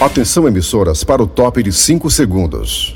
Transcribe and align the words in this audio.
Atenção, 0.00 0.46
emissoras, 0.46 1.02
para 1.02 1.20
o 1.20 1.26
top 1.26 1.60
de 1.60 1.72
5 1.72 2.08
segundos. 2.08 2.94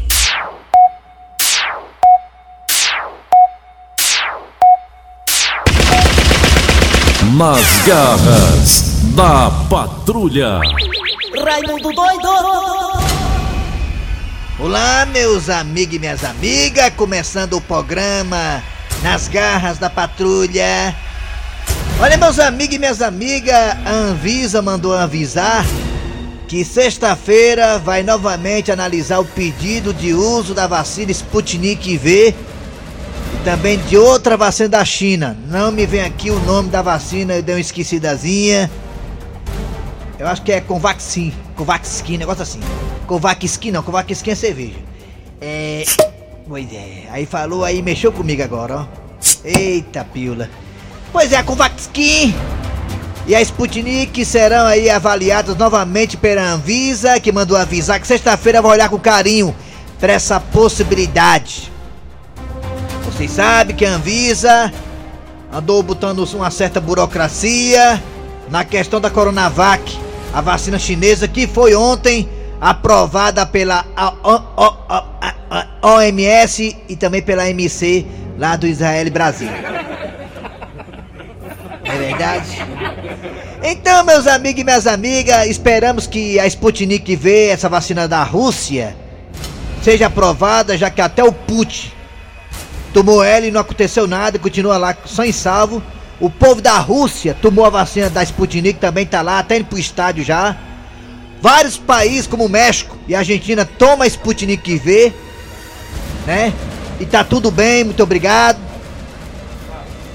Nas 7.37 7.83
garras 7.85 9.03
da 9.17 9.51
patrulha. 9.69 10.61
Raimundo 11.45 11.93
doido! 11.93 12.29
Olá, 14.61 15.05
meus 15.07 15.51
amigos 15.51 15.97
e 15.97 15.99
minhas 15.99 16.23
amigas, 16.23 16.93
começando 16.97 17.55
o 17.55 17.61
programa 17.61 18.63
Nas 19.03 19.27
Garras 19.27 19.77
da 19.77 19.91
Patrulha. 19.91 20.95
Olha, 22.01 22.17
meus 22.17 22.39
amigos 22.39 22.77
e 22.77 22.79
minhas 22.79 23.03
amigas, 23.03 23.77
a 23.85 23.91
Anvisa 23.91 24.63
mandou 24.63 24.95
avisar 24.95 25.67
que 26.53 26.67
sexta-feira 26.67 27.79
vai 27.79 28.03
novamente 28.03 28.71
analisar 28.71 29.21
o 29.21 29.25
pedido 29.25 29.95
de 29.95 30.13
uso 30.13 30.53
da 30.53 30.67
vacina 30.67 31.11
Sputnik 31.11 31.97
V 31.97 32.29
e 32.29 33.43
também 33.43 33.79
de 33.79 33.97
outra 33.97 34.37
vacina 34.37 34.69
da 34.69 34.85
China. 34.85 35.35
Não 35.49 35.73
me 35.73 35.87
vem 35.87 36.03
aqui 36.03 36.31
o 36.31 36.39
nome 36.41 36.69
da 36.69 36.83
vacina, 36.83 37.33
eu 37.33 37.43
dei 37.43 37.55
uma 37.55 37.61
esquecidazinha. 37.63 38.71
Eu 40.19 40.29
acho 40.29 40.43
que 40.43 40.53
é 40.53 40.61
Covaxin, 40.61 41.33
Covaxin, 41.57 42.19
negócio 42.19 42.43
assim. 42.43 42.61
Covaxin 43.07 43.71
não, 43.71 43.83
Covaxin 43.83 44.31
é 44.31 44.35
cerveja. 44.35 44.79
É. 45.41 45.85
Pois 46.47 46.71
é, 46.71 47.05
aí 47.13 47.25
falou 47.25 47.65
aí, 47.65 47.81
mexeu 47.81 48.13
comigo 48.13 48.43
agora, 48.43 48.81
ó. 48.81 48.87
Eita 49.43 50.05
pila. 50.05 50.51
Pois 51.11 51.33
é, 51.33 51.37
a 51.37 51.43
Covaxin 51.43 52.35
e 53.27 53.35
a 53.35 53.41
Sputnik 53.41 54.25
serão 54.25 54.67
aí 54.67 54.91
avaliadas 54.91 55.57
novamente 55.57 56.17
pela 56.17 56.43
Anvisa, 56.43 57.21
que 57.21 57.31
mandou 57.31 57.57
avisar 57.57 58.01
que 58.01 58.07
sexta-feira 58.07 58.61
vai 58.61 58.73
olhar 58.73 58.89
com 58.89 58.99
carinho 58.99 59.55
para 60.01 60.13
essa 60.13 60.41
possibilidade. 60.41 61.71
Vocês 63.05 63.31
sabem 63.31 63.77
que 63.77 63.87
a 63.87 63.95
Anvisa 63.95 64.73
andou 65.53 65.83
botando 65.83 66.25
uma 66.35 66.51
certa 66.51 66.81
burocracia 66.81 68.03
na 68.51 68.65
questão 68.65 69.01
da 69.01 69.11
Coronavac, 69.11 69.99
a 70.35 70.41
vacina 70.41 70.79
chinesa 70.79 71.29
que 71.29 71.47
foi 71.47 71.75
ontem 71.75 72.29
aprovada 72.61 73.47
pela 73.47 73.85
OMS 75.83 76.77
e 76.89 76.97
também 76.97 77.23
pela 77.23 77.49
MC 77.49 78.05
lá 78.39 78.57
do 78.57 78.67
Israel 78.67 79.07
e 79.07 79.11
Brasil. 79.11 79.49
É 81.93 81.99
verdade? 81.99 82.59
Então, 83.63 84.03
meus 84.03 84.27
amigos 84.27 84.63
e 84.63 84.65
minhas 84.65 84.87
amigas, 84.87 85.47
esperamos 85.47 86.07
que 86.07 86.41
a 86.41 86.47
Sputnik 86.47 87.15
V, 87.15 87.49
essa 87.49 87.69
vacina 87.69 88.09
da 88.09 88.23
Rússia, 88.23 88.97
seja 89.83 90.07
aprovada, 90.07 90.79
já 90.79 90.89
que 90.89 91.03
até 91.03 91.23
o 91.23 91.31
Putin 91.31 91.93
tomou 92.95 93.23
ela 93.23 93.47
e 93.47 93.51
não 93.51 93.61
aconteceu 93.61 94.07
nada, 94.07 94.39
continua 94.39 94.79
lá 94.79 94.97
só 95.05 95.23
em 95.23 95.33
salvo. 95.33 95.83
O 96.19 96.31
povo 96.31 96.63
da 96.63 96.79
Rússia 96.79 97.37
tomou 97.43 97.67
a 97.67 97.71
vacina 97.71 98.09
da 98.09 98.23
Sputnik, 98.23 98.79
também 98.79 99.05
tá 99.05 99.21
lá, 99.21 99.41
até 99.41 99.59
indo 99.59 99.67
pro 99.67 99.79
estádio 99.79 100.25
já. 100.25 100.57
Vários 101.43 101.77
países 101.77 102.27
como 102.27 102.47
o 102.47 102.49
México 102.49 102.97
e 103.07 103.15
Argentina 103.15 103.67
tomam 103.67 104.03
a 104.03 104.07
Sputnik 104.07 104.79
V, 104.79 105.13
né? 106.27 106.55
E 106.99 107.05
tá 107.05 107.23
tudo 107.23 107.51
bem, 107.51 107.85
muito 107.85 108.03
obrigado. 108.03 108.72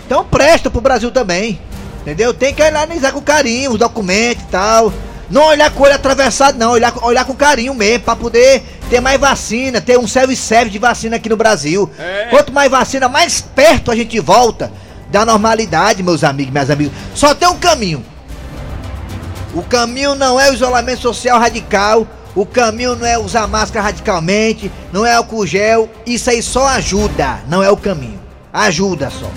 Então 0.08 0.24
presta 0.24 0.72
pro 0.72 0.80
Brasil 0.80 1.12
também. 1.12 1.60
Entendeu? 2.00 2.34
Tem 2.34 2.54
que 2.54 2.64
analisar 2.64 3.12
com 3.12 3.22
carinho 3.22 3.72
os 3.74 3.78
documentos 3.78 4.46
e 4.46 4.48
tal. 4.48 4.94
Não 5.30 5.44
olhar 5.44 5.70
com 5.70 5.84
o 5.84 5.86
olho 5.86 5.96
atravessado, 5.96 6.58
não. 6.58 6.72
Olhar, 6.72 6.94
olhar 7.04 7.26
com 7.26 7.36
carinho 7.36 7.74
mesmo, 7.74 8.06
pra 8.06 8.16
poder 8.16 8.64
ter 8.90 9.02
mais 9.02 9.20
vacina, 9.20 9.82
ter 9.82 10.00
um 10.00 10.08
service 10.08 10.70
de 10.70 10.80
vacina 10.80 11.18
aqui 11.18 11.28
no 11.28 11.36
Brasil. 11.36 11.90
É. 12.00 12.28
Quanto 12.30 12.54
mais 12.54 12.72
vacina, 12.72 13.10
mais 13.10 13.42
perto 13.42 13.92
a 13.92 13.96
gente 13.98 14.18
volta 14.22 14.72
da 15.12 15.26
normalidade, 15.26 16.02
meus 16.02 16.24
amigos, 16.24 16.54
minhas 16.54 16.70
amigas. 16.70 16.94
Só 17.14 17.36
tem 17.36 17.50
um 17.50 17.58
caminho. 17.58 18.02
O 19.54 19.62
caminho 19.62 20.16
não 20.16 20.40
é 20.40 20.50
o 20.50 20.54
isolamento 20.54 21.02
social 21.02 21.38
radical. 21.38 22.08
O 22.34 22.46
caminho 22.46 22.96
não 22.96 23.06
é 23.06 23.18
usar 23.18 23.46
máscara 23.48 23.84
radicalmente, 23.84 24.72
não 24.94 25.06
é 25.06 25.16
álcool 25.16 25.46
gel. 25.46 25.90
Isso 26.06 26.30
aí 26.30 26.42
só 26.42 26.66
ajuda, 26.68 27.40
não 27.50 27.62
é 27.62 27.70
o 27.70 27.76
caminho. 27.76 28.22
Ajuda 28.54 29.10
só. 29.10 29.30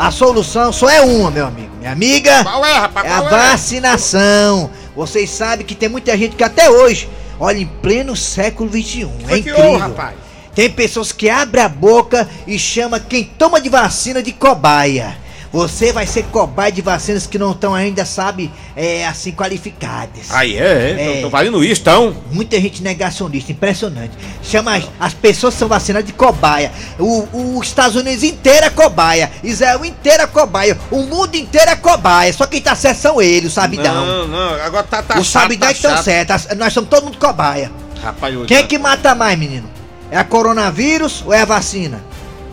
A 0.00 0.10
solução 0.10 0.72
só 0.72 0.88
é 0.88 1.02
uma, 1.02 1.30
meu 1.30 1.46
amigo. 1.46 1.76
Minha 1.78 1.92
amiga, 1.92 2.42
qual 2.42 2.64
é, 2.64 2.72
rapaz? 2.72 3.06
é 3.06 3.12
a 3.12 3.18
é? 3.18 3.28
vacinação. 3.28 4.70
Vocês 4.96 5.28
sabem 5.28 5.66
que 5.66 5.74
tem 5.74 5.90
muita 5.90 6.16
gente 6.16 6.36
que 6.36 6.42
até 6.42 6.70
hoje, 6.70 7.06
olha, 7.38 7.58
em 7.58 7.66
pleno 7.66 8.16
século 8.16 8.70
XXI, 8.70 9.10
é 9.28 9.36
incrível. 9.36 9.76
rapaz? 9.76 10.14
Tem 10.54 10.70
pessoas 10.70 11.12
que 11.12 11.28
abrem 11.28 11.62
a 11.62 11.68
boca 11.68 12.26
e 12.46 12.58
chama 12.58 12.98
quem 12.98 13.24
toma 13.24 13.60
de 13.60 13.68
vacina 13.68 14.22
de 14.22 14.32
cobaia. 14.32 15.18
Você 15.52 15.92
vai 15.92 16.06
ser 16.06 16.24
cobaia 16.26 16.70
de 16.70 16.80
vacinas 16.80 17.26
que 17.26 17.36
não 17.36 17.50
estão 17.50 17.74
ainda, 17.74 18.04
sabe, 18.04 18.52
é, 18.76 19.04
assim, 19.04 19.32
qualificadas. 19.32 20.30
Aí 20.30 20.56
é, 20.56 20.90
é. 20.90 21.14
Tô, 21.16 21.22
tô 21.22 21.30
valendo 21.30 21.64
isso, 21.64 21.80
então. 21.80 22.16
Muita 22.30 22.60
gente 22.60 22.80
negacionista, 22.82 23.50
impressionante. 23.50 24.12
Chama 24.44 24.76
as, 24.76 24.84
as 25.00 25.12
pessoas 25.12 25.54
são 25.54 25.66
vacinadas 25.66 26.06
de 26.06 26.12
cobaia. 26.12 26.70
O, 27.00 27.58
os 27.58 27.66
Estados 27.66 27.96
Unidos 27.96 28.22
inteiro 28.22 28.66
é 28.66 28.70
cobaia. 28.70 29.28
Israel 29.42 29.84
inteiro 29.84 30.22
é 30.22 30.26
cobaia. 30.28 30.78
O 30.88 31.02
mundo 31.02 31.34
inteiro 31.34 31.70
é 31.70 31.76
cobaia. 31.76 32.32
Só 32.32 32.46
quem 32.46 32.60
tá 32.60 32.76
certo 32.76 32.98
são 32.98 33.20
eles, 33.20 33.50
o 33.50 33.54
sabidão. 33.54 34.06
Não, 34.06 34.28
não, 34.28 34.54
agora 34.62 34.84
tá, 34.84 35.02
tá 35.02 35.18
O 35.18 35.24
sabidão 35.24 35.66
tá 35.66 35.70
é 35.70 35.74
que 35.74 35.80
estão 35.84 36.00
certos. 36.00 36.46
Nós 36.56 36.72
somos 36.72 36.88
todo 36.88 37.04
mundo 37.04 37.18
cobaia. 37.18 37.72
Rapaz, 38.00 38.34
Quem 38.46 38.56
é 38.56 38.62
que 38.62 38.78
mata 38.78 39.16
mais, 39.16 39.36
menino? 39.36 39.68
É 40.12 40.16
a 40.16 40.24
coronavírus 40.24 41.24
ou 41.26 41.32
é 41.34 41.42
a 41.42 41.44
vacina? 41.44 42.00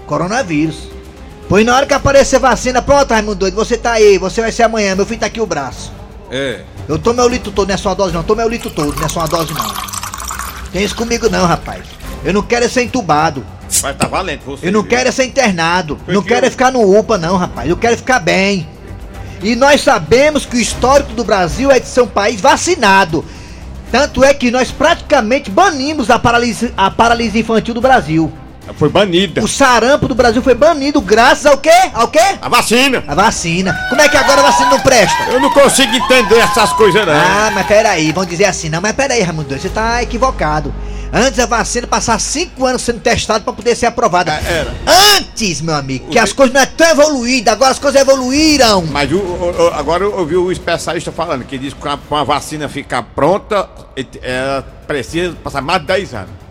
Coronavírus. 0.07 0.86
Pois 1.49 1.65
na 1.65 1.75
hora 1.75 1.85
que 1.85 1.93
aparecer 1.93 2.39
vacina, 2.39 2.81
pronto, 2.81 3.11
Raimundo 3.11 3.35
doido, 3.35 3.55
você 3.55 3.77
tá 3.77 3.93
aí, 3.93 4.17
você 4.17 4.41
vai 4.41 4.51
ser 4.51 4.63
amanhã, 4.63 4.95
meu 4.95 5.05
filho 5.05 5.19
tá 5.19 5.27
aqui 5.27 5.39
o 5.39 5.45
braço. 5.45 5.93
É. 6.29 6.61
Eu 6.87 6.99
tomo 6.99 7.15
meu 7.15 7.27
litro 7.29 7.51
todo, 7.51 7.67
não 7.67 7.75
é 7.75 7.77
só 7.77 7.89
uma 7.89 7.95
dose 7.95 8.13
não, 8.13 8.23
tomo 8.23 8.41
meu 8.41 8.49
litro 8.49 8.69
todo, 8.69 8.95
não 8.95 9.05
é 9.05 9.09
só 9.09 9.21
uma 9.21 9.27
dose 9.27 9.53
não. 9.53 9.73
Tem 10.71 10.83
isso 10.83 10.95
comigo 10.95 11.29
não, 11.29 11.45
rapaz. 11.45 11.85
Eu 12.23 12.33
não 12.33 12.41
quero 12.41 12.65
é 12.65 12.67
ser 12.67 12.83
entubado. 12.83 13.45
Mas 13.81 13.95
tá 13.95 14.07
valendo 14.07 14.41
você. 14.45 14.67
Eu 14.67 14.71
não 14.71 14.81
viu? 14.81 14.89
quero 14.89 15.07
é 15.07 15.11
ser 15.11 15.25
internado. 15.25 15.97
Foi 16.03 16.13
não 16.13 16.21
quero 16.21 16.45
eu... 16.45 16.47
é 16.47 16.51
ficar 16.51 16.71
no 16.71 16.97
UPA 16.97 17.17
não, 17.17 17.37
rapaz. 17.37 17.69
Eu 17.69 17.77
quero 17.77 17.95
ficar 17.95 18.19
bem. 18.19 18.67
E 19.41 19.55
nós 19.55 19.81
sabemos 19.81 20.45
que 20.45 20.57
o 20.57 20.59
histórico 20.59 21.13
do 21.13 21.23
Brasil 21.23 21.71
é 21.71 21.79
de 21.79 21.87
ser 21.87 22.01
um 22.01 22.07
país 22.07 22.41
vacinado. 22.41 23.23
Tanto 23.91 24.23
é 24.23 24.33
que 24.33 24.51
nós 24.51 24.71
praticamente 24.71 25.49
banimos 25.49 26.09
a 26.09 26.19
paralisia, 26.19 26.73
a 26.75 26.91
paralisia 26.91 27.39
infantil 27.39 27.73
do 27.73 27.81
Brasil. 27.81 28.31
Foi 28.75 28.89
banida. 28.89 29.43
O 29.43 29.47
sarampo 29.47 30.07
do 30.07 30.15
Brasil 30.15 30.41
foi 30.41 30.53
banido 30.53 31.01
graças 31.01 31.45
ao 31.45 31.57
quê? 31.57 31.69
Ao 31.93 32.07
quê? 32.07 32.19
A 32.41 32.49
vacina. 32.49 33.03
A 33.07 33.15
vacina. 33.15 33.73
Como 33.89 34.01
é 34.01 34.09
que 34.09 34.17
agora 34.17 34.41
a 34.41 34.43
vacina 34.43 34.69
não 34.69 34.79
presta? 34.79 35.23
Eu 35.31 35.39
não 35.39 35.49
consigo 35.51 35.95
entender 35.95 36.37
essas 36.37 36.73
coisas 36.73 37.05
não. 37.05 37.13
Ah, 37.13 37.51
mas 37.53 37.65
peraí, 37.65 38.11
vão 38.11 38.25
dizer 38.25 38.45
assim, 38.45 38.69
não, 38.69 38.81
mas 38.81 38.93
peraí, 38.93 39.21
Raimundo, 39.21 39.57
você 39.57 39.69
tá 39.69 40.01
equivocado. 40.03 40.73
Antes 41.11 41.39
a 41.39 41.45
vacina 41.45 41.87
passar 41.87 42.19
cinco 42.19 42.65
anos 42.65 42.81
sendo 42.81 42.99
testada 42.99 43.39
para 43.39 43.53
poder 43.53 43.75
ser 43.75 43.85
aprovada. 43.85 44.33
É, 44.33 44.59
era. 44.59 44.75
Antes, 45.17 45.61
meu 45.61 45.75
amigo, 45.75 46.07
o 46.07 46.09
que 46.09 46.19
as 46.19 46.33
coisas 46.33 46.53
não 46.53 46.61
é 46.61 46.65
tão 46.65 46.87
evoluídas, 46.89 47.53
agora 47.53 47.71
as 47.71 47.79
coisas 47.79 48.01
evoluíram. 48.01 48.85
Mas 48.87 49.11
o, 49.11 49.17
o, 49.17 49.71
agora 49.73 50.03
eu 50.03 50.17
ouvi 50.17 50.35
o 50.35 50.51
especialista 50.51 51.11
falando 51.11 51.45
que 51.45 51.57
diz 51.57 51.73
que 51.73 51.79
para 51.79 51.97
a 52.11 52.23
vacina 52.23 52.67
ficar 52.67 53.03
pronta, 53.03 53.69
ela 54.21 54.61
precisa 54.85 55.35
passar 55.43 55.61
mais 55.61 55.81
de 55.81 55.87
10 55.87 56.13
anos. 56.13 56.46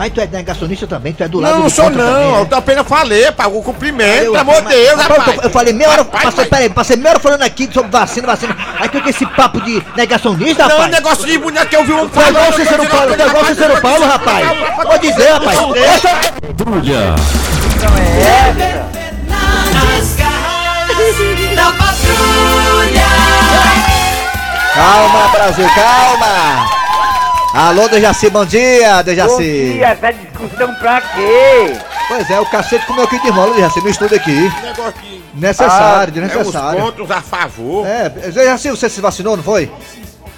Mas 0.00 0.14
tu 0.14 0.20
é 0.22 0.26
negacionista 0.26 0.86
também, 0.86 1.12
tu 1.12 1.22
é 1.22 1.28
do 1.28 1.40
lado 1.40 1.56
não, 1.58 1.64
do 1.64 1.70
sou 1.70 1.90
não, 1.90 1.98
também, 1.98 2.32
né? 2.32 2.48
eu 2.50 2.56
apenas 2.56 2.88
falei, 2.88 3.30
pá, 3.32 3.48
o 3.48 3.62
cumprimento, 3.62 4.32
pelo 4.32 4.38
amor 4.38 4.62
de 4.62 4.68
Deus, 4.68 4.98
rapaz. 4.98 5.36
Eu, 5.36 5.42
eu 5.42 5.50
falei 5.50 5.74
meia 5.74 5.90
hora, 5.90 6.02
rapaz, 6.04 6.24
passei, 6.24 6.44
peraí, 6.46 6.70
passei 6.70 6.96
meia 6.96 7.10
hora 7.10 7.20
falando 7.20 7.42
aqui 7.42 7.68
sobre 7.70 7.90
vacina, 7.90 8.26
vacina. 8.28 8.56
Aí 8.78 8.88
tu 8.88 8.98
com 8.98 9.10
esse 9.10 9.26
papo 9.26 9.60
de 9.60 9.82
negacionista, 9.94 10.62
não, 10.62 10.70
rapaz. 10.70 10.90
Não, 10.90 10.98
negócio 10.98 11.26
de 11.26 11.36
boneco 11.36 11.66
que 11.66 11.76
eu 11.76 11.84
vi 11.84 11.92
um 11.92 12.08
Foi 12.08 12.28
igual 12.30 12.48
o 12.48 12.52
Cícero 12.54 12.88
Paulo, 12.88 13.14
foi 13.14 13.26
igual 13.26 13.42
o 13.42 13.46
Cícero 13.46 13.80
Paulo, 13.82 14.06
rapaz. 14.06 14.46
Vou 14.86 14.98
dizer, 15.00 15.32
rapaz. 15.32 15.58
Deixa... 15.74 16.08
Patrulha. 16.08 17.14
Não 17.82 17.96
é 17.98 18.70
da 21.54 21.72
patrulha. 21.72 23.06
Calma, 24.74 25.28
Brasil, 25.28 25.68
calma. 25.74 26.79
Alô, 27.52 27.88
Dejaci, 27.88 28.30
bom 28.30 28.44
dia, 28.44 29.02
Dejaci. 29.02 29.32
Bom 29.32 29.38
dia, 29.40 29.88
essa 29.88 30.12
discussão 30.12 30.72
pra 30.74 31.00
quê? 31.00 31.76
Pois 32.06 32.30
é, 32.30 32.40
o 32.40 32.46
cacete 32.46 32.86
comeu 32.86 33.04
aqui 33.04 33.20
de 33.20 33.32
mola, 33.32 33.54
Dejaci, 33.54 33.80
no 33.80 33.88
estúdio 33.88 34.16
aqui. 34.16 34.52
Negócio 34.62 35.20
Necessário, 35.34 36.08
ah, 36.08 36.12
desnecessário. 36.12 36.78
É 36.78 36.82
os 36.82 36.90
pontos 36.90 37.10
a 37.10 37.20
favor. 37.20 37.86
É, 37.86 38.08
Dejaci, 38.08 38.70
você 38.70 38.88
se 38.88 39.00
vacinou, 39.00 39.36
não 39.36 39.42
foi? 39.42 39.68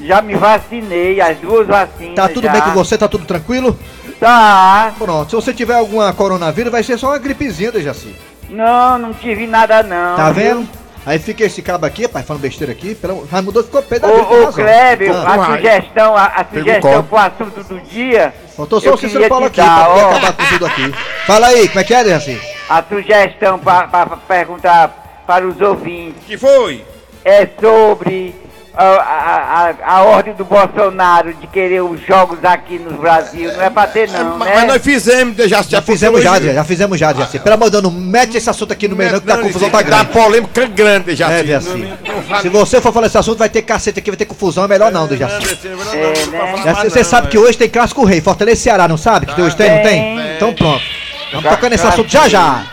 Já 0.00 0.22
me 0.22 0.34
vacinei, 0.34 1.20
as 1.20 1.36
duas 1.38 1.66
vacinas. 1.66 2.14
Tá 2.14 2.28
tudo 2.28 2.44
já. 2.44 2.52
bem 2.52 2.62
com 2.62 2.70
você? 2.70 2.96
Tá 2.96 3.06
tudo 3.06 3.26
tranquilo? 3.26 3.78
Tá. 4.18 4.94
Pronto, 4.98 5.28
se 5.28 5.36
você 5.36 5.52
tiver 5.52 5.74
alguma 5.74 6.12
coronavírus, 6.14 6.72
vai 6.72 6.82
ser 6.82 6.98
só 6.98 7.08
uma 7.08 7.18
gripezinha, 7.18 7.70
Dejaci. 7.70 8.16
Não, 8.48 8.98
não 8.98 9.12
tive 9.12 9.46
nada 9.46 9.82
não. 9.82 10.16
Tá 10.16 10.30
vendo? 10.30 10.66
Aí 11.04 11.18
fica 11.18 11.44
esse 11.44 11.60
cabo 11.62 11.84
aqui, 11.84 12.06
pai, 12.06 12.22
falando 12.22 12.42
besteira 12.42 12.72
aqui. 12.72 12.94
Pelo... 12.94 13.26
Raimundo 13.26 13.64
ficou 13.64 13.82
pé 13.82 13.98
da 13.98 14.06
Ô, 14.08 14.48
ô. 14.48 14.52
Clébio, 14.52 15.12
Ah, 15.16 15.34
a 15.34 15.56
sugestão, 15.56 16.16
a, 16.16 16.24
a 16.26 16.44
sugestão 16.44 17.02
pro 17.04 17.18
assunto 17.18 17.64
do 17.64 17.80
dia. 17.80 18.32
Faltou 18.56 18.80
só 18.80 18.94
o 18.94 18.96
Cícero 18.96 19.28
Paulo 19.28 19.46
aqui 19.46 19.56
dar, 19.56 19.84
pra 19.86 19.94
ó. 19.94 20.10
acabar 20.10 20.32
com 20.34 20.44
tudo 20.44 20.66
aqui. 20.66 20.94
Fala 21.26 21.46
aí, 21.48 21.66
como 21.68 21.80
é 21.80 21.84
que 21.84 21.94
é, 21.94 22.04
Dejaci? 22.04 22.40
A 22.68 22.82
sugestão 22.84 23.58
para 23.58 24.06
perguntar 24.28 25.24
para 25.26 25.46
os 25.46 25.60
ouvintes 25.60 26.22
que 26.26 26.36
foi? 26.38 26.84
é 27.24 27.46
sobre 27.60 28.34
a, 28.74 29.74
a, 29.84 29.96
a, 29.96 30.02
ordem 30.02 30.32
do 30.34 30.44
Bolsonaro 30.44 31.34
de 31.34 31.46
querer 31.46 31.82
os 31.82 32.00
jogos 32.06 32.42
aqui 32.42 32.78
no 32.78 32.96
Brasil. 32.96 33.52
Não 33.52 33.62
é 33.62 33.68
pra 33.68 33.86
ter, 33.86 34.08
não, 34.10 34.38
mas, 34.38 34.48
né? 34.48 34.54
mas 34.56 34.66
nós 34.66 34.82
fizemos, 34.82 35.36
já, 35.36 35.62
Já 35.62 35.82
fizemos 35.82 36.22
já, 36.22 36.40
já 36.40 36.64
fizemos 36.64 36.98
já, 36.98 37.12
Dejaci. 37.12 37.38
Pelo 37.38 37.54
amor 37.54 37.66
de 37.66 37.72
Deus, 37.72 37.82
não 37.82 37.90
mete 37.90 38.36
esse 38.36 38.48
assunto 38.48 38.72
aqui 38.72 38.88
no 38.88 38.96
meio, 38.96 39.12
não, 39.12 39.20
que 39.20 39.30
a 39.30 39.38
confusão 39.38 39.68
tá 39.68 39.82
Dá 39.82 39.82
grande. 39.82 40.12
polêmica 40.12 40.66
grande, 40.66 41.14
já. 41.14 41.30
É, 41.30 41.42
Dejaci. 41.42 41.92
Se 42.40 42.48
você 42.48 42.80
for 42.80 42.92
falar 42.92 43.06
esse 43.08 43.18
assunto, 43.18 43.38
vai 43.38 43.50
ter 43.50 43.62
cacete 43.62 43.98
aqui, 43.98 44.10
vai 44.10 44.16
ter 44.16 44.24
confusão, 44.24 44.64
é 44.64 44.68
melhor 44.68 44.90
não, 44.90 45.06
Dejaci. 45.06 45.34
É, 45.34 46.26
né? 46.26 46.52
Dejaci, 46.56 46.90
Você 46.90 47.04
sabe 47.04 47.28
que 47.28 47.38
hoje 47.38 47.58
tem 47.58 47.68
clássico 47.68 48.04
rei, 48.04 48.22
Fortaleza 48.22 48.58
e 48.58 48.62
Ceará, 48.62 48.88
não 48.88 48.96
sabe? 48.96 49.26
Que 49.26 49.42
hoje 49.42 49.54
tem, 49.54 49.70
não 49.70 49.82
tem? 49.82 50.36
Então 50.36 50.54
pronto. 50.54 50.82
Vamos 51.30 51.50
tocar 51.50 51.68
nesse 51.68 51.86
assunto 51.86 52.10
já 52.10 52.26
já. 52.26 52.64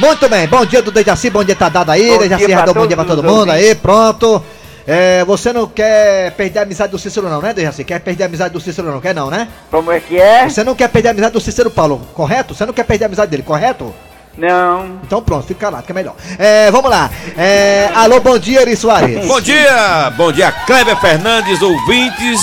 Muito 0.00 0.28
bem, 0.28 0.48
bom 0.48 0.66
dia 0.66 0.82
do 0.82 0.90
Dejaci, 0.90 1.30
bom 1.30 1.44
dia 1.44 1.54
tá 1.54 1.68
dado 1.68 1.90
aí, 1.90 2.18
Dejaci 2.18 2.52
Radon, 2.52 2.74
bom 2.74 2.86
dia 2.88 2.96
pra 2.96 3.04
todo 3.04 3.22
mundo 3.22 3.52
aí, 3.52 3.76
pronto. 3.76 4.42
É, 4.86 5.24
você 5.24 5.52
não 5.52 5.66
quer 5.66 6.32
perder 6.32 6.58
a 6.58 6.62
amizade 6.62 6.90
do 6.90 6.98
Cícero 6.98 7.28
não, 7.28 7.40
né, 7.40 7.54
Dejaci? 7.54 7.84
Quer 7.84 8.00
perder 8.00 8.24
a 8.24 8.26
amizade 8.26 8.52
do 8.52 8.60
Cícero 8.60 8.90
não, 8.90 9.00
quer 9.00 9.14
não, 9.14 9.30
né? 9.30 9.48
Como 9.70 9.90
é 9.90 9.98
que 9.98 10.20
é? 10.20 10.48
Você 10.48 10.62
não 10.62 10.74
quer 10.74 10.88
perder 10.88 11.08
a 11.08 11.10
amizade 11.12 11.32
do 11.32 11.40
Cícero 11.40 11.70
Paulo, 11.70 12.06
correto? 12.12 12.54
Você 12.54 12.66
não 12.66 12.74
quer 12.74 12.84
perder 12.84 13.04
a 13.04 13.06
amizade 13.06 13.30
dele, 13.30 13.42
correto? 13.42 13.94
Não. 14.36 14.98
Então 15.04 15.22
pronto, 15.22 15.46
fica 15.46 15.60
calado, 15.60 15.84
que 15.84 15.92
é 15.92 15.94
melhor. 15.94 16.14
É, 16.38 16.70
vamos 16.70 16.90
lá. 16.90 17.10
É, 17.36 17.88
alô, 17.94 18.20
bom 18.20 18.38
dia, 18.38 18.62
Eri 18.62 18.76
Soares. 18.76 19.26
Bom 19.26 19.40
dia, 19.40 20.12
bom 20.16 20.30
dia, 20.30 20.52
Kleber 20.52 20.96
Fernandes, 21.00 21.62
ouvintes 21.62 22.40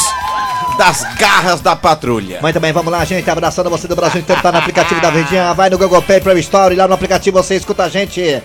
das 0.77 1.03
garras 1.15 1.61
da 1.61 1.75
patrulha. 1.75 2.39
Muito 2.41 2.59
bem, 2.59 2.71
vamos 2.71 2.91
lá, 2.91 3.03
gente. 3.05 3.29
Abraçando 3.29 3.69
você 3.69 3.87
do 3.87 3.95
Brasil 3.95 4.21
inteiro, 4.21 4.41
tá 4.41 4.51
no 4.51 4.57
aplicativo 4.57 4.99
da 4.99 5.11
Verdinha. 5.11 5.53
Vai 5.53 5.69
no 5.69 5.77
Google 5.77 6.01
Play, 6.01 6.21
Play 6.21 6.39
Store, 6.39 6.73
e 6.73 6.77
lá 6.77 6.87
no 6.87 6.93
aplicativo 6.93 7.41
você 7.41 7.55
escuta 7.55 7.83
a 7.83 7.89
gente 7.89 8.41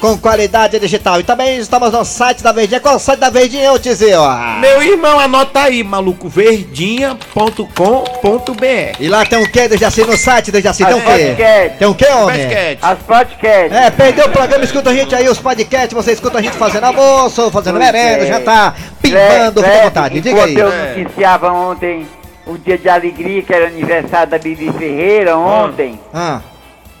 com 0.00 0.16
qualidade 0.16 0.78
digital. 0.78 1.20
E 1.20 1.22
também 1.22 1.58
estamos 1.58 1.92
no 1.92 2.04
site 2.04 2.42
da 2.42 2.52
Verdinha. 2.52 2.80
Qual 2.80 2.94
é 2.94 2.96
o 2.96 3.00
site 3.00 3.20
da 3.20 3.30
Verdinha, 3.30 3.72
ô 3.72 3.78
Tizio? 3.78 4.22
Meu 4.60 4.82
irmão, 4.82 5.20
anota 5.20 5.62
aí, 5.62 5.84
maluco, 5.84 6.28
verdinha.com.br. 6.28 8.96
E 8.98 9.08
lá 9.08 9.24
tem 9.24 9.42
o 9.42 9.50
que, 9.50 9.68
Dejaci, 9.68 10.04
no 10.04 10.16
site, 10.16 10.50
Dejaci? 10.50 10.84
Tem 10.84 10.94
o 10.94 11.00
quê? 11.00 11.72
Tem 11.78 11.88
o 11.88 11.94
que, 11.94 12.06
homem? 12.06 12.46
As 12.80 12.98
podcasts. 13.00 13.72
É, 13.72 13.90
perdeu 13.90 14.26
o 14.26 14.30
programa, 14.30 14.64
escuta 14.64 14.90
a 14.90 14.94
gente 14.94 15.14
aí, 15.14 15.28
os 15.28 15.38
podcasts, 15.38 15.92
você 15.92 16.12
escuta 16.12 16.38
a 16.38 16.42
gente 16.42 16.56
fazendo 16.56 16.84
almoço, 16.84 17.50
fazendo 17.50 17.78
merenda, 17.78 18.24
é. 18.24 18.26
já 18.26 18.40
tá 18.40 18.74
pimbando, 19.02 19.62
fica 19.62 19.78
à 19.78 19.84
vontade, 19.84 20.20
diga 20.20 20.44
aí. 20.44 20.56
eu 20.56 20.70
noticiava 20.70 21.52
ontem 21.52 22.06
o 22.46 22.56
dia 22.56 22.78
de 22.78 22.88
alegria, 22.88 23.42
que 23.42 23.52
era 23.52 23.66
aniversário 23.66 24.30
da 24.30 24.38
Bibi 24.38 24.72
Ferreira, 24.72 25.36
ontem. 25.36 26.00
Ah, 26.12 26.40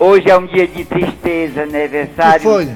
Hoje 0.00 0.30
é 0.30 0.38
um 0.38 0.46
dia 0.46 0.66
de 0.66 0.82
tristeza, 0.82 1.62
aniversário 1.62 2.40
que 2.40 2.46
foi? 2.46 2.70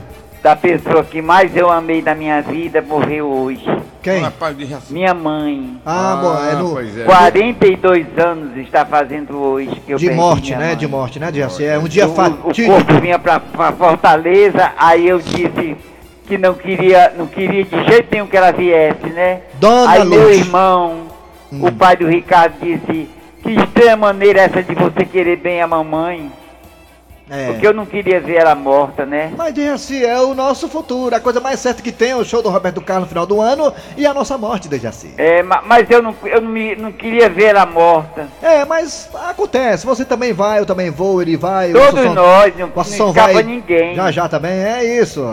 Da 0.45 0.55
pessoa 0.55 1.03
que 1.03 1.23
mais 1.23 1.57
eu 1.57 1.71
amei 1.71 2.03
da 2.03 2.15
minha 2.15 2.43
vida, 2.43 2.83
morreu 2.83 3.27
hoje. 3.27 3.65
Quem? 4.03 4.23
Minha 4.91 5.15
mãe. 5.15 5.79
Ah, 5.87 6.19
bom, 6.21 6.45
é 6.47 6.55
no... 6.55 6.71
pois 6.73 6.99
é. 6.99 7.05
42 7.05 8.07
anos 8.19 8.55
está 8.59 8.85
fazendo 8.85 9.39
hoje 9.39 9.75
que 9.87 9.93
eu 9.93 9.97
De 9.97 10.11
morte, 10.11 10.51
né? 10.55 10.67
mãe. 10.67 10.77
De 10.77 10.87
morte, 10.87 11.19
né, 11.19 11.33
Dejaci? 11.33 11.65
É 11.65 11.79
um 11.79 11.89
dia 11.89 12.07
o, 12.07 12.11
o 12.11 12.15
fatídico. 12.15 12.71
corpo 12.71 13.01
vinha 13.01 13.19
pra, 13.19 13.41
pra 13.41 13.73
Fortaleza, 13.73 14.71
aí 14.77 15.09
eu 15.09 15.19
disse 15.19 15.79
que 16.27 16.37
não 16.37 16.53
queria, 16.53 17.15
não 17.17 17.27
queria 17.27 17.65
de 17.65 17.85
jeito 17.87 18.09
nenhum 18.13 18.27
que 18.27 18.37
ela 18.37 18.53
viesse, 18.53 19.07
né? 19.07 19.41
Dona 19.55 19.91
aí 19.93 20.05
meu 20.05 20.25
Luz. 20.25 20.37
irmão, 20.41 21.05
Hum. 21.51 21.69
o 21.69 21.73
pai 21.73 21.97
do 21.97 22.07
Ricardo, 22.07 22.55
disse, 22.61 23.09
que 23.43 23.51
estranha 23.51 23.97
maneira 23.97 24.41
essa 24.43 24.63
de 24.63 24.75
você 24.75 25.07
querer 25.07 25.37
bem 25.39 25.63
a 25.63 25.67
mamãe. 25.67 26.31
É. 27.31 27.47
Porque 27.47 27.67
eu 27.67 27.73
não 27.73 27.87
queria 27.87 28.21
ver 28.21 28.35
ela 28.35 28.55
morta, 28.55 29.07
né? 29.07 29.33
Mas 29.37 29.55
Dejaci, 29.55 30.05
é 30.05 30.21
o 30.21 30.35
nosso 30.35 30.69
futuro. 30.69 31.15
A 31.17 31.21
coisa 31.21 31.41
mais 31.41 31.59
certa 31.59 31.81
que 31.81 31.91
tem 31.91 32.11
é 32.11 32.17
o 32.17 32.25
show 32.25 32.43
do 32.43 32.51
Roberto 32.51 32.83
Carlos 32.83 33.05
no 33.05 33.09
final 33.09 33.25
do 33.25 33.41
ano 33.41 33.73
e 33.97 34.07
a 34.07 34.13
nossa 34.13 34.37
morte, 34.37 34.69
Dejaci. 34.69 35.15
É, 35.17 35.43
ma- 35.43 35.63
mas 35.65 35.91
eu 35.91 36.03
não, 36.03 36.15
eu 36.25 36.43
não, 36.43 36.51
me- 36.51 36.77
não 36.77 36.93
queria 36.93 37.31
ver 37.31 37.45
ela 37.45 37.65
morta. 37.65 38.29
É, 38.43 38.65
mas 38.67 39.09
acontece. 39.29 39.87
Você 39.87 40.05
também 40.05 40.35
vai, 40.35 40.59
eu 40.61 40.67
também 40.67 40.91
vou, 40.91 41.23
ele 41.23 41.37
vai. 41.37 41.73
Todos 41.73 42.05
nós, 42.15 42.53
não, 42.59 42.71
não 42.99 43.13
vai. 43.13 43.43
ninguém. 43.43 43.95
Já 43.95 44.11
já 44.11 44.29
também, 44.29 44.53
é 44.63 44.85
isso. 44.85 45.25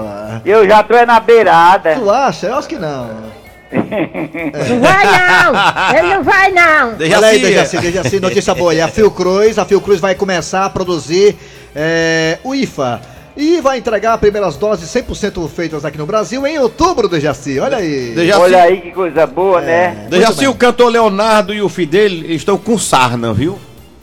Eu 0.46 0.66
já 0.66 0.82
tô 0.84 0.96
é 0.96 1.06
na 1.06 1.20
beirada. 1.20 1.96
Tu 1.96 2.10
acha? 2.10 2.48
Eu 2.48 2.56
acho 2.56 2.70
que 2.70 2.78
não. 2.80 3.32
Não 3.72 4.82
vai 4.82 5.06
não! 5.06 5.98
Ele 5.98 6.16
não 6.16 6.24
vai 6.24 6.52
não! 6.52 6.94
Dejaci, 6.94 7.18
Olha 7.18 7.28
aí, 7.28 7.40
Dejaci, 7.42 7.78
Dejaci, 7.78 8.20
notícia 8.20 8.54
boa. 8.54 8.74
E 8.76 8.82
a 8.82 8.88
Fiocruz, 8.90 9.58
a 9.58 9.64
Fiocruz 9.66 10.00
vai 10.02 10.14
começar 10.14 10.66
a 10.66 10.70
produzir 10.70 11.38
é, 11.76 12.40
o 12.44 12.54
IFA. 12.56 13.02
E 13.36 13.62
vai 13.62 13.78
entregar 13.78 14.18
primeiras 14.18 14.58
doses 14.58 14.90
100% 14.90 15.48
feitas 15.48 15.86
aqui 15.86 15.98
no 15.98 16.06
Brasil 16.06 16.46
em 16.46 16.60
outubro, 16.60 17.08
Dejaci. 17.08 17.60
Olha 17.60 17.78
aí. 17.78 18.14
Dejaci, 18.14 18.42
Olha 18.42 18.62
aí 18.64 18.82
que 18.82 18.92
coisa 18.92 19.26
boa, 19.26 19.62
É. 19.62 19.66
né? 19.92 20.08
Dejaci, 20.10 20.48
o 20.48 20.54
cantor 20.56 20.92
Leonardo 20.92 21.54
e 21.54 21.62
o 21.62 21.70
filho 21.70 21.90
dele 21.92 22.34
estão 22.36 22.58
com 22.58 22.78
sarna, 22.78 23.34
viu? 23.34 23.58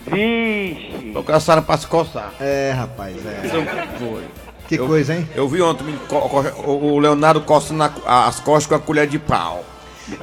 Vixe. 0.07 1.07
Estão 1.09 1.23
com 1.23 1.33
a 1.33 1.41
sarna 1.41 1.63
pra 1.63 1.77
se 1.77 1.87
coçar. 1.87 2.33
É, 2.41 2.73
rapaz, 2.75 3.15
é. 3.27 3.49
Foi. 3.99 4.23
Que 4.67 4.77
Eu- 4.77 4.87
coisa, 4.87 5.15
hein? 5.15 5.29
Eu 5.35 5.49
vi 5.49 5.61
ontem 5.63 5.85
o 6.67 6.99
Leonardo 6.99 7.41
coçando 7.43 7.83
as 8.07 8.41
costas 8.41 8.67
com 8.67 8.75
a 8.75 8.79
colher 8.79 9.07
de 9.07 9.19
pau. 9.19 9.65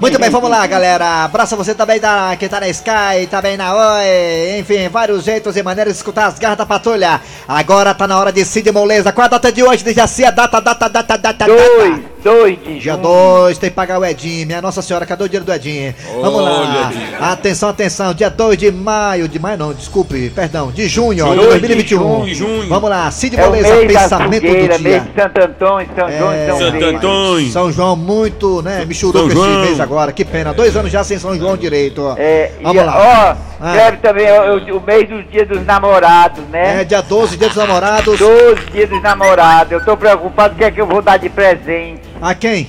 Muito 0.02 0.20
bem, 0.20 0.30
vamos 0.30 0.50
lá, 0.50 0.66
galera. 0.68 1.24
Abraça 1.26 1.56
você 1.56 1.74
também 1.74 2.00
da, 2.00 2.36
que 2.38 2.50
tá 2.50 2.60
na 2.60 2.68
Sky, 2.70 3.28
também 3.30 3.56
na 3.56 3.74
Oi. 3.74 4.60
Enfim, 4.60 4.90
vários 4.90 5.24
jeitos 5.24 5.56
e 5.56 5.64
maneiras 5.64 5.94
de 5.94 5.98
escutar 5.98 6.26
as 6.28 6.40
garras 6.40 6.58
da 6.58 6.66
patrulha. 6.66 7.22
Agora 7.48 7.94
tá 7.94 8.08
na 8.08 8.20
hora 8.20 8.32
de 8.32 8.44
Cid 8.44 8.72
Moleza. 8.72 9.12
Qual 9.12 9.26
a 9.26 9.30
data 9.30 9.52
de 9.52 9.64
hoje, 9.64 9.84
Dejaci? 9.84 10.26
A 10.26 10.32
data, 10.32 10.60
data, 10.60 10.90
data, 10.90 11.18
data, 11.18 11.46
Dois, 11.46 11.60
data. 11.62 12.02
dois 12.24 12.58
de 12.64 12.80
Dia. 12.80 12.98
2, 12.98 13.58
tem 13.60 13.70
que 13.70 13.76
pagar 13.76 14.00
o 14.00 14.06
Edinho. 14.06 14.48
Minha 14.48 14.62
Nossa 14.62 14.82
Senhora, 14.82 15.06
cadê 15.06 15.24
o 15.24 15.28
dinheiro 15.30 15.46
do 15.46 15.54
Edinho? 15.54 15.94
Vamos 16.22 16.42
lá. 16.42 16.92
Atenção, 17.32 17.70
atenção. 17.70 18.14
Dia 18.14 18.30
2 18.30 18.58
de 18.58 18.72
maio. 18.72 19.28
De 19.28 19.38
maio 19.40 19.58
não, 19.58 19.74
desculpe, 19.74 20.30
perdão. 20.32 20.72
De 20.72 20.88
junho, 20.88 21.14
de 21.26 21.36
Junho, 21.36 21.50
2021. 21.50 22.26
de 22.26 22.34
junho. 22.36 22.68
Vamos 22.70 22.90
lá, 22.90 23.10
Cid 23.12 23.40
É 23.40 23.46
Moleza, 23.46 23.76
mês 23.76 23.94
da 23.94 24.00
pensamento 24.02 24.46
fogueira, 24.48 24.78
do 24.78 24.84
mês 24.84 25.02
dia. 25.04 25.12
de 25.14 25.22
Santo 25.22 25.40
Antônio, 25.42 25.90
São 25.96 26.10
João 26.12 26.20
São 26.20 26.68
É, 26.68 26.72
Pedro. 26.72 26.98
Antônio. 26.98 27.52
São 27.52 27.72
João 27.72 27.96
muito, 27.96 28.62
né? 28.62 28.84
Michuruca 28.86 29.20
São 29.20 29.28
esse 29.28 29.36
João. 29.36 29.75
Mês 29.78 29.80
agora, 29.82 30.12
que 30.12 30.26
pena. 30.26 30.54
Dois 30.54 30.76
anos 30.76 30.92
já 30.92 31.04
sem 31.04 31.18
São 31.20 31.36
João 31.38 31.56
direito. 31.58 32.02
ó. 32.02 32.16
É, 32.18 32.52
Vamos 32.62 32.82
e, 32.82 32.86
lá. 32.86 32.96
ó, 32.98 33.36
Ah. 33.62 33.70
escreve 33.76 33.98
também 33.98 34.28
o, 34.32 34.78
o 34.78 34.82
mês 34.82 35.08
dos 35.10 35.30
dias 35.30 35.48
dos 35.48 35.66
namorados, 35.66 36.44
É, 36.52 36.76
né? 36.78 36.84
dia 36.84 37.02
12, 37.02 37.38
dia 37.38 37.48
dos 37.48 37.58
namorados. 37.58 38.18
12 38.20 38.66
dias 38.72 38.90
dos 38.90 39.02
namorados. 39.02 39.72
Eu 39.72 39.84
tô 39.84 39.96
preocupado 39.98 40.54
o 40.54 40.58
que 40.58 40.64
é 40.64 40.72
que 40.72 40.82
eu 40.82 40.88
vou 40.88 41.02
dar 41.02 41.18
de 41.18 41.30
presente 41.30 42.02
A 42.22 42.34
quem? 42.34 42.68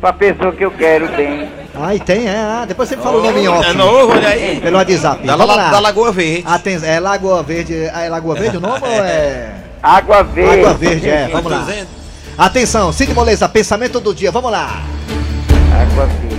pra 0.00 0.12
pessoa 0.12 0.52
que 0.52 0.64
eu 0.64 0.70
quero 0.70 1.08
bem. 1.08 1.48
Ai, 1.76 1.98
tem, 1.98 2.28
é. 2.28 2.36
Ah, 2.36 2.64
depois 2.68 2.88
você 2.88 2.94
me 2.94 3.02
fala 3.02 3.18
o 3.18 3.22
nome 3.24 3.40
em 3.40 3.48
off. 3.48 3.68
É 3.68 3.72
novo, 3.72 4.12
olha 4.12 4.28
aí. 4.28 4.60
Pelo 4.60 4.76
WhatsApp. 4.76 5.26
Da, 5.26 5.34
Vamos 5.36 5.56
la, 5.56 5.62
lá. 5.64 5.70
da 5.70 5.78
Lagoa 5.80 6.12
Verde. 6.12 6.44
Aten- 6.46 6.84
é 6.84 7.00
Lagoa 7.00 7.42
Verde. 7.42 7.74
É 7.74 8.08
Lagoa 8.08 8.34
Verde 8.36 8.56
o 8.58 8.60
nome 8.60 8.78
ou 8.80 8.88
é. 8.88 9.50
Água 9.82 10.22
verde. 10.22 10.60
Água 10.60 10.74
Verde, 10.74 11.08
é. 11.10 11.28
Vamos 11.32 11.50
lá. 11.50 11.66
Atenção, 12.38 12.92
Cid 12.92 13.12
Moleza, 13.12 13.48
pensamento 13.48 13.98
do 14.00 14.14
dia. 14.14 14.30
Vamos 14.30 14.50
lá. 14.52 14.82
Água 15.82 16.06
verde. 16.06 16.33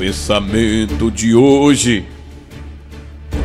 O 0.00 0.02
pensamento 0.02 1.10
de 1.10 1.34
hoje 1.34 2.06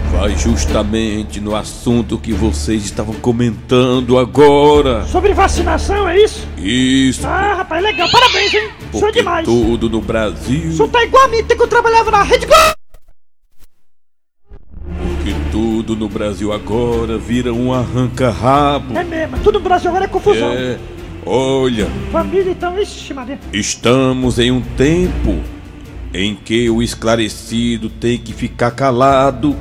vai 0.09 0.37
justamente 0.37 1.41
no 1.41 1.53
assunto 1.53 2.17
que 2.17 2.31
vocês 2.31 2.85
estavam 2.85 3.13
comentando 3.15 4.17
agora. 4.17 5.03
Sobre 5.05 5.33
vacinação, 5.33 6.07
é 6.07 6.17
isso? 6.17 6.47
Isso, 6.57 7.27
Ah, 7.27 7.55
rapaz, 7.55 7.83
legal, 7.83 8.09
parabéns, 8.09 8.53
hein? 8.53 8.69
Show 8.93 9.01
porque 9.01 9.19
demais. 9.19 9.43
tudo 9.45 9.89
no 9.89 9.99
Brasil, 9.99 10.69
Isso 10.69 10.87
tá 10.87 11.03
igual 11.03 11.25
a 11.25 11.27
mim, 11.27 11.43
tem 11.43 11.57
que 11.57 11.61
eu 11.63 11.67
trabalhava 11.67 12.09
na 12.09 12.23
Rede 12.23 12.45
Globo. 12.45 12.73
porque 15.09 15.35
tudo 15.51 15.93
no 15.97 16.07
Brasil 16.07 16.53
agora 16.53 17.17
vira 17.17 17.53
um 17.53 17.73
arranca-rabo. 17.73 18.97
É 18.97 19.03
mesmo, 19.03 19.39
tudo 19.39 19.59
no 19.59 19.65
Brasil 19.65 19.89
agora 19.89 20.05
é 20.05 20.07
confusão. 20.07 20.53
É, 20.53 20.79
olha, 21.25 21.89
Família, 22.13 22.49
então, 22.51 22.79
ixi, 22.81 23.13
Maria. 23.13 23.37
estamos 23.51 24.39
em 24.39 24.51
um 24.53 24.61
tempo 24.61 25.53
em 26.17 26.33
que 26.35 26.69
o 26.69 26.81
esclarecido 26.81 27.89
tem 27.89 28.17
que 28.17 28.31
ficar 28.33 28.71
calado 28.71 29.55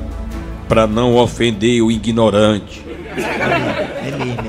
para 0.69 0.87
não 0.87 1.15
ofender 1.15 1.81
o 1.83 1.91
ignorante. 1.91 2.81
É 3.17 4.11
mesmo, 4.11 4.41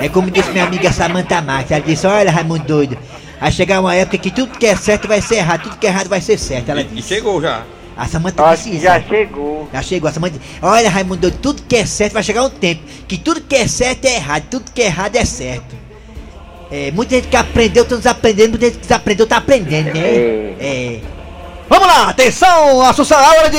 é. 0.00 0.06
É 0.06 0.08
como 0.08 0.30
disse 0.30 0.50
minha 0.50 0.64
amiga 0.64 0.92
Samantha 0.92 1.40
Marques. 1.42 1.72
Ela 1.72 1.82
disse: 1.84 2.06
Olha, 2.06 2.30
Raimundo 2.30 2.64
doido. 2.64 2.96
Vai 3.40 3.52
chegar 3.52 3.80
uma 3.80 3.94
época 3.94 4.18
que 4.18 4.30
tudo 4.30 4.58
que 4.58 4.66
é 4.66 4.74
certo 4.74 5.06
vai 5.06 5.20
ser 5.20 5.36
errado, 5.36 5.62
tudo 5.64 5.76
que 5.76 5.86
é 5.86 5.90
errado 5.90 6.08
vai 6.08 6.20
ser 6.20 6.38
certo. 6.38 6.70
Ela 6.70 6.80
E 6.80 6.84
disse. 6.84 7.08
chegou 7.08 7.40
já. 7.40 7.62
A 7.96 8.06
Samantha 8.06 8.42
Acho 8.44 8.62
disse 8.64 8.74
isso. 8.76 8.84
já 8.84 9.00
chegou. 9.00 9.68
Já 9.72 9.82
chegou, 9.82 10.08
a 10.08 10.12
Samantha 10.12 10.38
disse, 10.38 10.50
Olha, 10.62 10.88
Raimundo, 10.88 11.20
doido, 11.20 11.38
tudo 11.40 11.62
que 11.68 11.76
é 11.76 11.84
certo 11.84 12.12
vai 12.14 12.22
chegar 12.22 12.44
um 12.44 12.50
tempo 12.50 12.80
que 13.06 13.18
tudo 13.18 13.40
que 13.40 13.56
é 13.56 13.66
certo 13.66 14.04
é 14.06 14.14
errado, 14.16 14.44
tudo 14.50 14.70
que 14.72 14.80
é 14.82 14.86
errado 14.86 15.16
é 15.16 15.24
certo. 15.24 15.76
É, 16.70 16.90
muita 16.92 17.14
gente 17.16 17.28
que 17.28 17.36
aprendeu 17.36 17.84
tá 17.84 17.96
desaprendendo, 17.96 18.50
muita 18.50 18.66
gente 18.66 18.74
que 18.76 18.82
desaprendeu 18.82 19.26
tá 19.26 19.36
aprendendo, 19.38 19.86
né? 19.86 20.00
É. 20.00 20.54
É. 20.60 21.00
Vamos 21.68 21.86
lá, 21.86 22.08
atenção, 22.08 22.80
A 22.80 22.90
é 22.90 23.38
hora 23.38 23.50
de. 23.50 23.58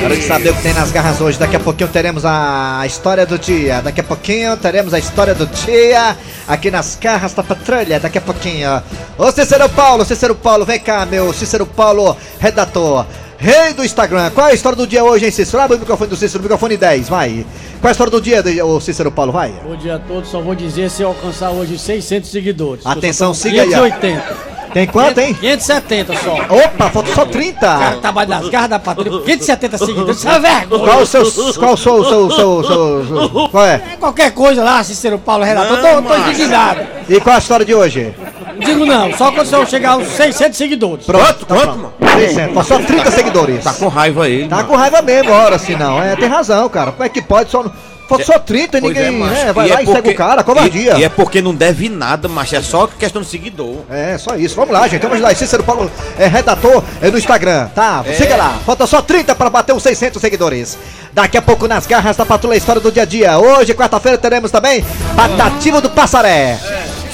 Para 0.00 0.16
de 0.16 0.22
saber 0.22 0.50
o 0.50 0.54
que 0.54 0.62
tem 0.62 0.72
nas 0.72 0.90
garras 0.90 1.20
hoje. 1.20 1.38
Daqui 1.38 1.56
a 1.56 1.60
pouquinho 1.60 1.88
teremos 1.90 2.24
a 2.24 2.82
história 2.86 3.26
do 3.26 3.38
dia. 3.38 3.80
Daqui 3.82 4.00
a 4.00 4.04
pouquinho 4.04 4.56
teremos 4.56 4.94
a 4.94 4.98
história 4.98 5.34
do 5.34 5.46
dia 5.46 6.16
aqui 6.46 6.70
nas 6.70 6.96
garras 7.00 7.34
da 7.34 7.42
patrulha. 7.42 7.98
Daqui 7.98 8.18
a 8.18 8.20
pouquinho. 8.20 8.82
Ô 9.18 9.30
Cícero 9.32 9.68
Paulo, 9.68 10.04
Cícero 10.04 10.34
Paulo, 10.34 10.64
vem 10.64 10.78
cá, 10.78 11.04
meu 11.04 11.32
Cícero 11.32 11.66
Paulo, 11.66 12.16
redator. 12.38 13.06
Rei 13.38 13.74
do 13.74 13.84
Instagram, 13.84 14.30
qual 14.30 14.48
é 14.48 14.52
a 14.52 14.54
história 14.54 14.76
do 14.76 14.86
dia 14.86 15.04
hoje, 15.04 15.26
hein, 15.26 15.30
Cícero? 15.30 15.62
Abre 15.62 15.76
o 15.76 15.80
microfone 15.80 16.08
do 16.08 16.16
Cícero, 16.16 16.42
microfone 16.42 16.76
10, 16.76 17.08
vai. 17.08 17.44
Qual 17.80 17.88
é 17.88 17.88
a 17.88 17.92
história 17.92 18.10
do 18.10 18.20
dia, 18.20 18.42
ô 18.64 18.80
Cícero 18.80 19.10
Paulo? 19.10 19.30
Vai. 19.30 19.52
Bom 19.62 19.76
dia 19.76 19.96
a 19.96 19.98
todos, 19.98 20.30
só 20.30 20.40
vou 20.40 20.54
dizer 20.54 20.90
se 20.90 21.02
eu 21.02 21.08
alcançar 21.08 21.50
hoje 21.50 21.78
600 21.78 22.30
seguidores. 22.30 22.86
Atenção, 22.86 23.34
siga 23.34 23.62
aí. 23.62 23.70
180. 23.70 24.55
Tem 24.76 24.86
quanto, 24.86 25.18
hein? 25.20 25.32
570 25.32 26.12
só. 26.18 26.34
Opa, 26.34 26.90
falta 26.90 27.14
só 27.14 27.24
30. 27.24 27.58
Cara, 27.60 27.96
trabalho 27.96 28.28
das 28.28 28.48
garras 28.50 28.68
da 28.68 28.78
patrulha. 28.78 29.22
570 29.22 29.78
seguidores, 29.78 30.16
isso 30.18 30.28
é 30.28 30.38
vergonha. 30.38 30.84
Qual 30.84 31.00
o 31.00 31.06
seu, 31.06 31.22
qual 31.54 31.72
o 31.72 31.76
seu, 31.78 32.04
seu, 32.04 32.30
seu, 32.30 32.64
seu, 32.64 33.06
seu- 33.06 33.48
qual 33.48 33.64
é? 33.64 33.74
É 33.94 33.96
qualquer 33.98 34.32
coisa 34.32 34.62
lá, 34.62 34.84
Cícero 34.84 35.18
Paulo 35.18 35.44
Renato. 35.44 35.72
Eu 35.72 36.02
tô, 36.02 36.02
tô 36.02 36.16
indignado. 36.18 36.80
E 37.08 37.18
qual 37.20 37.36
a 37.36 37.38
história 37.38 37.64
de 37.64 37.74
hoje? 37.74 38.14
Não 38.52 38.60
digo 38.60 38.84
não, 38.84 39.12
só 39.16 39.32
quando 39.32 39.50
eu 39.50 39.66
chegar 39.66 39.92
aos 39.92 40.08
600 40.08 40.58
seguidores. 40.58 41.06
Pronto, 41.06 41.24
Quanto, 41.24 41.46
quanto, 41.46 41.78
mano? 41.78 41.92
600, 42.18 42.54
falta 42.54 42.68
só 42.68 42.78
30 42.78 43.10
seguidores. 43.12 43.64
Tá 43.64 43.72
com 43.72 43.88
raiva 43.88 44.28
ele. 44.28 44.46
Tá 44.48 44.56
mano. 44.56 44.68
com 44.68 44.76
raiva 44.76 45.00
mesmo, 45.00 45.30
ora, 45.32 45.58
se 45.58 45.74
não. 45.74 46.02
É, 46.02 46.16
tem 46.16 46.28
razão, 46.28 46.68
cara. 46.68 46.92
Como 46.92 47.02
é 47.04 47.08
que 47.08 47.22
pode 47.22 47.50
só. 47.50 47.64
Falta 48.08 48.24
só 48.24 48.38
30 48.38 48.78
e 48.78 48.80
Pois 48.80 48.94
ninguém. 48.96 49.18
né, 49.20 49.52
vai 49.52 49.66
E 49.66 49.70
lá 49.70 49.82
e 49.82 49.86
segue 49.86 49.92
porque- 49.96 50.10
o 50.10 50.14
cara, 50.14 50.44
covardia. 50.44 50.94
E, 50.96 51.00
e 51.00 51.04
é 51.04 51.08
porque 51.08 51.42
não 51.42 51.54
deve 51.54 51.88
nada, 51.88 52.28
mas 52.28 52.52
é 52.52 52.62
só 52.62 52.86
questão 52.86 53.20
de 53.22 53.28
seguidor. 53.28 53.78
É, 53.90 54.16
só 54.16 54.36
isso. 54.36 54.54
Vamos 54.54 54.72
lá, 54.72 54.86
gente. 54.86 55.02
Vamos 55.02 55.20
lá. 55.20 55.34
Cícero 55.34 55.64
Paulo 55.64 55.90
é 56.18 56.26
redator 56.28 56.82
é 57.02 57.10
no 57.10 57.18
Instagram, 57.18 57.66
tá? 57.74 58.04
Siga 58.16 58.36
lá. 58.36 58.58
Falta 58.64 58.86
só 58.86 59.02
30 59.02 59.34
para 59.34 59.50
bater 59.50 59.72
os 59.74 59.82
600 59.82 60.20
seguidores. 60.20 60.78
Daqui 61.12 61.36
a 61.36 61.42
pouco 61.42 61.66
nas 61.66 61.86
garras 61.86 62.16
da 62.16 62.24
patrulha 62.24 62.56
História 62.56 62.80
do 62.80 62.92
Dia 62.92 63.02
a 63.02 63.06
Dia. 63.06 63.38
Hoje, 63.38 63.74
quarta-feira, 63.74 64.16
teremos 64.18 64.50
também 64.50 64.84
Patativa 65.16 65.80
do 65.80 65.90
Passaré. 65.90 66.58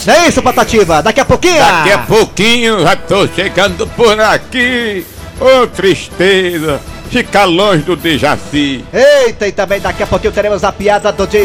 Não 0.05 0.15
é 0.15 0.29
isso, 0.29 0.43
Patativa? 0.43 1.01
Daqui 1.03 1.21
a 1.21 1.25
pouquinho. 1.25 1.59
Daqui 1.59 1.93
a 1.93 1.99
pouquinho 1.99 2.81
já 2.83 2.97
tô 2.97 3.27
chegando 3.29 3.87
por 3.89 4.21
aqui. 4.21 5.07
Ô 5.41 5.67
tristeza, 5.69 6.81
ficar 7.13 7.45
longe 7.45 7.83
do 7.83 7.95
Dejaci. 7.95 8.83
Eita, 8.93 9.47
e 9.47 9.53
também 9.53 9.81
daqui 9.81 10.03
a 10.03 10.07
pouquinho 10.07 10.33
teremos 10.33 10.65
a 10.65 10.73
piada 10.73 11.13
do 11.13 11.27
dia. 11.27 11.45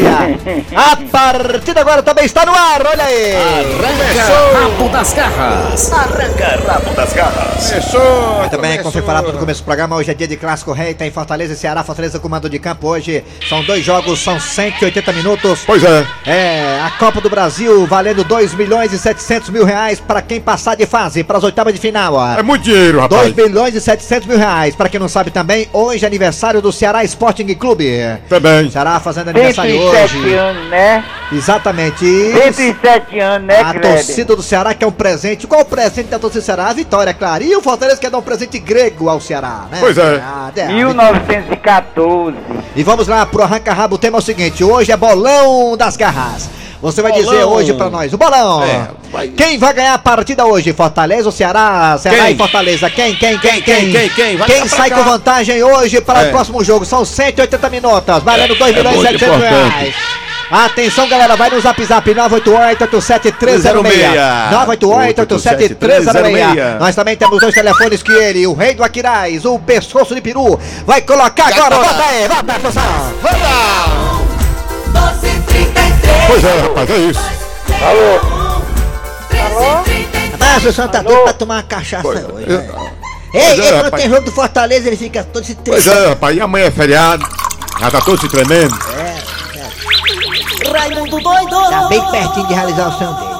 A 0.74 0.96
partir 0.96 1.74
de 1.74 1.78
agora 1.78 2.02
também 2.02 2.24
está 2.24 2.46
no 2.46 2.52
ar, 2.52 2.86
olha 2.86 3.04
aí. 3.04 3.32
Rabo 4.54 4.88
das 4.88 5.12
garras. 5.12 5.92
Arranca 5.92 6.60
rabo 6.66 6.94
das 6.94 7.12
garras. 7.12 7.68
Começou, 7.70 8.48
Também, 8.50 8.78
como 8.78 8.90
foi 8.90 9.02
falado 9.02 9.32
no 9.32 9.38
começo 9.38 9.60
do 9.60 9.64
programa, 9.64 9.96
hoje 9.96 10.10
é 10.10 10.14
dia 10.14 10.26
de 10.26 10.36
clássico 10.36 10.72
rei, 10.72 10.94
tem 10.94 11.10
Fortaleza 11.10 11.52
e 11.52 11.56
Ceará, 11.56 11.84
Fortaleza 11.84 12.18
com 12.18 12.28
mando 12.28 12.48
de 12.48 12.58
campo 12.58 12.88
hoje. 12.88 13.22
São 13.48 13.62
dois 13.62 13.84
jogos, 13.84 14.20
são 14.20 14.40
180 14.40 15.12
minutos. 15.12 15.60
Pois 15.66 15.82
é. 15.84 16.06
É, 16.26 16.80
a 16.80 16.90
Copa 16.98 17.20
do 17.20 17.28
Brasil 17.28 17.86
valendo 17.86 18.24
2 18.24 18.54
milhões 18.54 18.92
e 18.92 18.98
700 18.98 19.50
mil 19.50 19.64
reais 19.64 20.00
para 20.00 20.22
quem 20.22 20.40
passar 20.40 20.76
de 20.76 20.86
fase, 20.86 21.22
para 21.22 21.36
as 21.38 21.44
oitavas 21.44 21.74
de 21.74 21.80
final, 21.80 22.14
ó. 22.14 22.34
É 22.38 22.42
muito 22.42 22.62
dinheiro, 22.62 23.06
2 23.06 23.10
rapaz. 23.10 23.34
milhões 23.34 23.74
e 23.74 23.80
700 23.80 24.26
mil 24.28 24.38
reais. 24.38 24.74
Para 24.74 24.88
quem 24.88 24.98
não 25.00 25.08
sabe 25.08 25.30
também, 25.30 25.57
hoje 25.72 26.04
é 26.04 26.06
aniversário 26.06 26.60
do 26.60 26.70
Ceará 26.70 27.02
Sporting 27.04 27.46
Clube. 27.54 27.88
Também. 28.28 28.70
Ceará 28.70 29.00
fazendo 29.00 29.28
aniversário 29.28 29.72
107 29.72 30.16
hoje. 30.16 30.34
anos, 30.34 30.70
né? 30.70 31.04
Exatamente. 31.32 32.04
E 32.04 32.32
107 32.52 33.18
anos, 33.18 33.46
né, 33.46 33.60
a 33.60 33.72
Kleber? 33.72 33.92
torcida 33.92 34.36
do 34.36 34.42
Ceará 34.42 34.74
quer 34.74 34.86
um 34.86 34.92
presente. 34.92 35.46
Qual 35.46 35.60
o 35.60 35.64
presente 35.64 36.08
da 36.08 36.18
torcida 36.18 36.40
do 36.42 36.44
Ceará? 36.44 36.68
A 36.68 36.72
vitória, 36.72 37.10
é 37.10 37.14
claro. 37.14 37.42
E 37.44 37.54
o 37.56 37.60
Fortaleza 37.60 37.98
quer 38.00 38.10
dar 38.10 38.18
um 38.18 38.22
presente 38.22 38.58
grego 38.58 39.08
ao 39.08 39.20
Ceará, 39.20 39.66
né? 39.70 39.78
Pois 39.80 39.96
é. 39.98 40.22
Ah, 40.22 40.50
é. 40.54 40.68
1914. 40.68 42.36
E 42.76 42.82
vamos 42.82 43.08
lá 43.08 43.24
pro 43.26 43.42
arranca-rabo. 43.42 43.96
O 43.96 43.98
tema 43.98 44.18
é 44.18 44.20
o 44.20 44.22
seguinte: 44.22 44.62
hoje 44.62 44.92
é 44.92 44.96
bolão 44.96 45.76
das 45.76 45.96
garras. 45.96 46.48
Você 46.80 47.02
vai 47.02 47.10
dizer 47.10 47.24
Bolão. 47.26 47.48
hoje 47.54 47.72
pra 47.74 47.90
nós, 47.90 48.12
o 48.12 48.16
bolão. 48.18 48.62
É, 48.62 48.86
vai- 49.10 49.26
Quem 49.28 49.58
vai 49.58 49.72
ganhar 49.74 49.94
a 49.94 49.98
partida 49.98 50.46
hoje? 50.46 50.72
Fortaleza 50.72 51.26
ou 51.26 51.32
Ceará? 51.32 51.98
Ceará 52.00 52.26
Quem? 52.26 52.34
e 52.34 52.38
Fortaleza. 52.38 52.88
Quem, 52.88 53.16
quem, 53.16 53.36
quem, 53.38 53.60
Quem, 53.60 53.62
quem, 53.62 53.90
quem, 53.90 54.08
quem? 54.10 54.36
Vai 54.36 54.48
Quem 54.48 54.68
sai 54.68 54.88
cá. 54.88 54.98
com 54.98 55.02
vantagem 55.04 55.60
hoje 55.62 56.00
para 56.00 56.22
É. 56.22 56.28
o 56.28 56.30
próximo 56.30 56.62
jogo? 56.62 56.84
São 56.84 57.04
180 57.04 57.68
minutos, 57.68 58.22
valendo 58.22 58.54
2 58.54 58.72
É 58.74 58.78
milhões 58.78 58.94
e 58.94 58.98
muito 58.98 59.10
700 59.18 59.36
importante. 59.36 59.74
reais. 59.76 59.94
Atenção, 60.50 61.06
galera, 61.08 61.36
vai 61.36 61.50
no 61.50 61.60
zap 61.60 61.84
zap 61.84 62.14
988-87306. 62.14 64.48
988-87306. 64.50 66.78
Nós 66.78 66.94
também 66.94 67.16
temos 67.16 67.40
dois 67.40 67.52
telefones 67.52 68.02
que 68.02 68.12
ele, 68.12 68.46
o 68.46 68.54
rei 68.54 68.74
do 68.74 68.82
Aquiraz, 68.84 69.44
o 69.44 69.58
pescoço 69.58 70.14
de 70.14 70.20
peru, 70.22 70.58
vai 70.86 71.02
colocar 71.02 71.48
agora. 71.48 71.74
agora. 71.74 71.88
Bota 71.92 72.04
aí, 72.04 72.28
bota 72.28 72.52
aí, 72.52 72.60
pessoal. 72.60 73.12
Pois 76.26 76.44
é, 76.44 76.60
rapaz, 76.60 76.90
é 76.90 76.96
isso. 76.96 77.20
Mas 80.38 80.64
o 80.64 80.72
senhor 80.72 80.88
tá 80.88 81.02
doido 81.02 81.22
pra 81.22 81.32
tomar 81.32 81.54
uma 81.56 81.62
cachaça 81.62 82.02
Pois 82.02 82.24
hoje. 82.24 82.52
é. 82.52 82.68
Pois 83.30 83.34
Ei, 83.34 83.40
é, 83.42 83.50
ei, 83.52 83.56
quando 83.72 83.84
rapaz. 83.84 84.02
tem 84.02 84.10
jogo 84.10 84.24
do 84.24 84.32
Fortaleza, 84.32 84.86
ele 84.88 84.96
fica 84.96 85.22
todo 85.24 85.44
se 85.44 85.54
Pois 85.54 85.84
tremendo. 85.84 86.04
é, 86.04 86.08
rapaz. 86.08 86.36
E 86.36 86.40
amanhã 86.40 86.66
é 86.66 86.70
feriado. 86.70 87.26
Já 87.80 87.90
tá 87.90 88.00
todo 88.00 88.20
se 88.20 88.28
tremendo. 88.28 88.74
Raimundo 90.72 91.20
doido! 91.20 91.70
Tá 91.70 91.86
bem 91.88 92.02
pertinho 92.10 92.46
de 92.46 92.54
realizar 92.54 92.88
o 92.88 92.92
sonho 92.98 93.14
dele. 93.14 93.38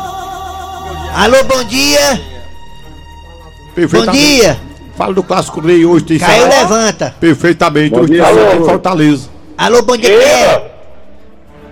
Alô, 1.14 1.44
bom 1.44 1.64
dia. 1.64 2.14
Bom 2.14 3.74
Perfeitamente. 3.74 4.18
dia. 4.18 4.60
Fala 4.96 5.14
do 5.14 5.22
clássico 5.22 5.60
rei 5.60 5.84
hoje, 5.84 6.04
tem 6.04 6.18
Caiu, 6.18 6.48
levanta. 6.48 7.14
Perfeitamente. 7.20 7.90
Bom 7.90 8.00
Hoje 8.00 8.12
dia, 8.14 8.24
tem 8.24 8.38
alô. 8.52 8.64
Fortaleza. 8.64 9.28
Alô, 9.56 9.82
bom 9.82 9.96
dia, 9.96 10.10
quem 10.10 10.77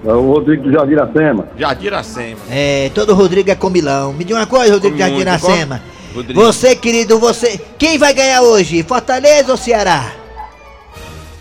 é? 0.06 0.10
É 0.10 0.12
o 0.14 0.32
Rodrigo 0.32 0.62
do 0.64 0.72
Jardim 0.72 0.92
Iracema. 0.92 1.48
Jardiracema. 1.58 2.36
É, 2.50 2.90
todo 2.94 3.14
Rodrigo 3.14 3.50
é 3.50 3.54
comilão. 3.54 4.12
Me 4.12 4.25
diga 4.25 4.38
uma 4.38 4.46
coisa, 4.46 4.72
Rodrigo 4.75 4.96
de 4.96 5.02
Como 5.02 5.10
Jardim 5.18 5.20
Iracema. 5.22 5.82
Rodrigo. 6.14 6.40
Você, 6.40 6.76
querido, 6.76 7.18
você. 7.18 7.60
Quem 7.78 7.98
vai 7.98 8.14
ganhar 8.14 8.42
hoje? 8.42 8.82
Fortaleza 8.82 9.50
ou 9.50 9.56
Ceará? 9.56 10.12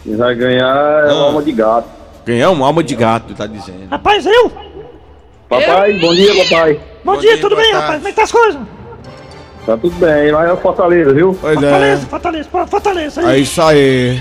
Quem 0.03 0.15
vai 0.15 0.35
ganhar 0.35 1.07
é 1.07 1.13
o 1.13 1.17
Ah. 1.17 1.21
Alma 1.23 1.41
de 1.41 1.51
Gato. 1.51 1.89
Ganhar 2.25 2.49
uma 2.49 2.65
alma 2.65 2.83
de 2.83 2.95
gato, 2.95 3.35
tá 3.35 3.45
dizendo. 3.45 3.87
Rapaz, 3.89 4.25
eu? 4.25 4.51
Papai, 5.47 5.93
bom 5.99 6.11
dia, 6.13 6.43
papai. 6.43 6.73
Bom, 7.03 7.13
Bom 7.13 7.19
dia, 7.19 7.33
dia, 7.33 7.41
tudo 7.41 7.51
boa 7.55 7.61
bem, 7.61 7.71
tarde. 7.71 7.85
rapaz? 7.85 7.97
Como 7.99 8.07
é 8.07 8.11
que 8.11 8.15
tá 8.15 8.23
as 8.23 8.31
coisas? 8.31 8.61
Tá 9.63 9.77
tudo 9.77 9.95
bem, 9.99 10.31
mas 10.31 10.49
é 10.49 10.53
o 10.53 10.57
Fortaleza, 10.57 11.13
viu? 11.13 11.37
Pois 11.39 11.53
Fortaleza, 11.59 12.05
Fortaleza, 12.07 12.49
pô, 12.51 12.65
Fortaleza. 12.67 13.21
É 13.21 13.25
Aí. 13.27 13.41
isso 13.43 13.61
aí. 13.61 14.19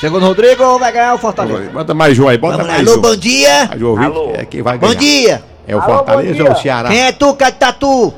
Segundo 0.00 0.26
Rodrigo, 0.26 0.78
vai 0.78 0.92
ganhar 0.92 1.14
o 1.14 1.18
Fortaleza. 1.18 1.70
Bota 1.70 1.92
mais 1.94 2.16
João 2.16 2.28
aí, 2.28 2.38
bota 2.38 2.56
Vamos 2.58 2.68
lá, 2.68 2.74
mais 2.74 2.86
alô, 2.88 3.00
João. 3.00 3.10
bom 3.12 3.16
dia. 3.16 3.68
Aí, 3.70 3.78
João 3.78 3.96
Vitor, 3.96 4.30
é 4.40 4.44
quem 4.44 4.62
vai 4.62 4.78
Bom 4.78 4.86
ganhar. 4.88 4.98
dia. 5.00 5.42
É 5.66 5.76
o 5.76 5.80
Alô, 5.80 5.92
Fortaleza 5.94 6.42
bom 6.44 6.50
ou 6.50 6.56
o. 6.56 6.60
Ceará? 6.62 6.88
Quem 6.88 7.00
é 7.06 7.12
tu, 7.12 7.34
Catatu? 7.34 8.14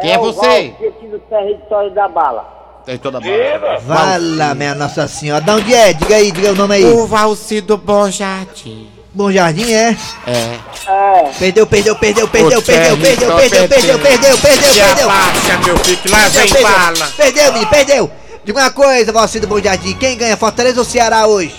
Quem 0.00 0.12
é 0.12 0.18
você? 0.18 0.74
do 1.10 1.18
território 1.30 1.90
da 1.94 2.08
bala. 2.08 2.54
Tem 2.84 2.98
toda 2.98 3.18
a 3.18 3.20
bola. 3.20 3.78
Vala, 3.80 4.54
minha 4.54 4.74
Nossa 4.74 5.08
Senhora. 5.08 5.40
Da 5.40 5.54
onde 5.54 5.74
é? 5.74 5.92
Diga 5.92 6.14
aí, 6.16 6.30
diga 6.30 6.52
o 6.52 6.54
nome 6.54 6.76
aí. 6.76 7.06
Valcido 7.06 7.76
Bom 7.76 8.08
Jardim. 8.10 8.88
Bom 9.12 9.32
Jardim, 9.32 9.72
é? 9.72 9.96
É. 10.26 10.56
É. 10.88 11.30
Perdeu, 11.38 11.66
perdeu, 11.66 11.96
perdeu, 11.96 12.28
perdeu, 12.28 12.62
perdeu, 12.62 12.96
perdeu, 12.96 13.34
perdeu, 13.36 13.68
perdeu, 13.68 13.68
perdeu, 13.98 13.98
perdeu, 13.98 14.38
perdeu. 14.38 15.10
abaixa, 15.10 15.58
meu 15.64 15.76
filho, 15.78 15.96
que 15.98 16.08
lá 16.10 16.18
Perdeu, 16.18 16.40
vem 16.42 16.52
perdeu. 16.52 16.68
bala. 16.70 17.12
Perdeu, 17.16 17.52
menino, 17.52 17.70
perdeu. 17.70 18.10
Diga 18.46 18.60
uma 18.60 18.70
coisa, 18.70 19.10
Valcido 19.12 19.48
Bom 19.48 19.58
Jardim. 19.58 19.92
Quem 19.96 20.16
ganha, 20.16 20.36
Fortaleza 20.36 20.78
ou 20.78 20.84
Ceará 20.84 21.26
hoje? 21.26 21.56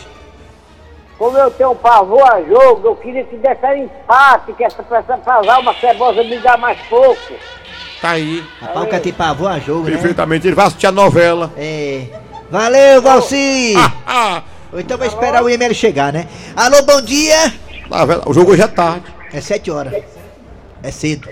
Como 1.17 1.37
eu 1.37 1.51
tenho 1.51 1.75
pavor 1.75 2.23
a 2.23 2.41
jogo, 2.41 2.87
eu 2.87 2.95
queria 2.95 3.25
que 3.25 3.35
desse 3.35 3.65
um 3.65 3.83
empate, 3.83 4.53
que 4.53 4.63
essa 4.63 4.81
peça 4.81 5.17
fazer 5.17 5.51
uma 5.59 5.73
cebosa 5.73 6.23
me 6.23 6.39
dá 6.39 6.55
mais 6.55 6.79
pouco. 6.87 7.33
Tá 8.01 8.11
aí. 8.11 8.41
Rapaz, 8.61 8.85
o 8.85 8.89
cara 8.89 9.03
tem 9.03 9.11
pavor 9.11 9.51
a 9.51 9.59
jogo, 9.59 9.83
né? 9.83 9.91
Perfeitamente, 9.91 10.47
ele 10.47 10.55
vai 10.55 10.67
assistir 10.67 10.87
a 10.87 10.91
novela. 10.93 11.51
É. 11.57 12.03
Valeu, 12.49 13.01
Valci. 13.01 13.73
Ah, 14.05 14.41
Ou 14.71 14.79
então 14.79 14.97
vai 14.97 15.09
esperar 15.09 15.43
o 15.43 15.49
e-mail 15.49 15.75
chegar, 15.75 16.13
né? 16.13 16.25
Alô, 16.55 16.83
bom 16.83 17.01
dia. 17.01 17.53
novela. 17.89 18.23
O 18.25 18.33
jogo 18.33 18.53
hoje 18.53 18.61
é 18.61 18.67
tarde. 18.67 19.03
É 19.33 19.41
sete 19.41 19.69
horas. 19.69 19.93
É 20.81 20.89
cedo. 20.89 21.27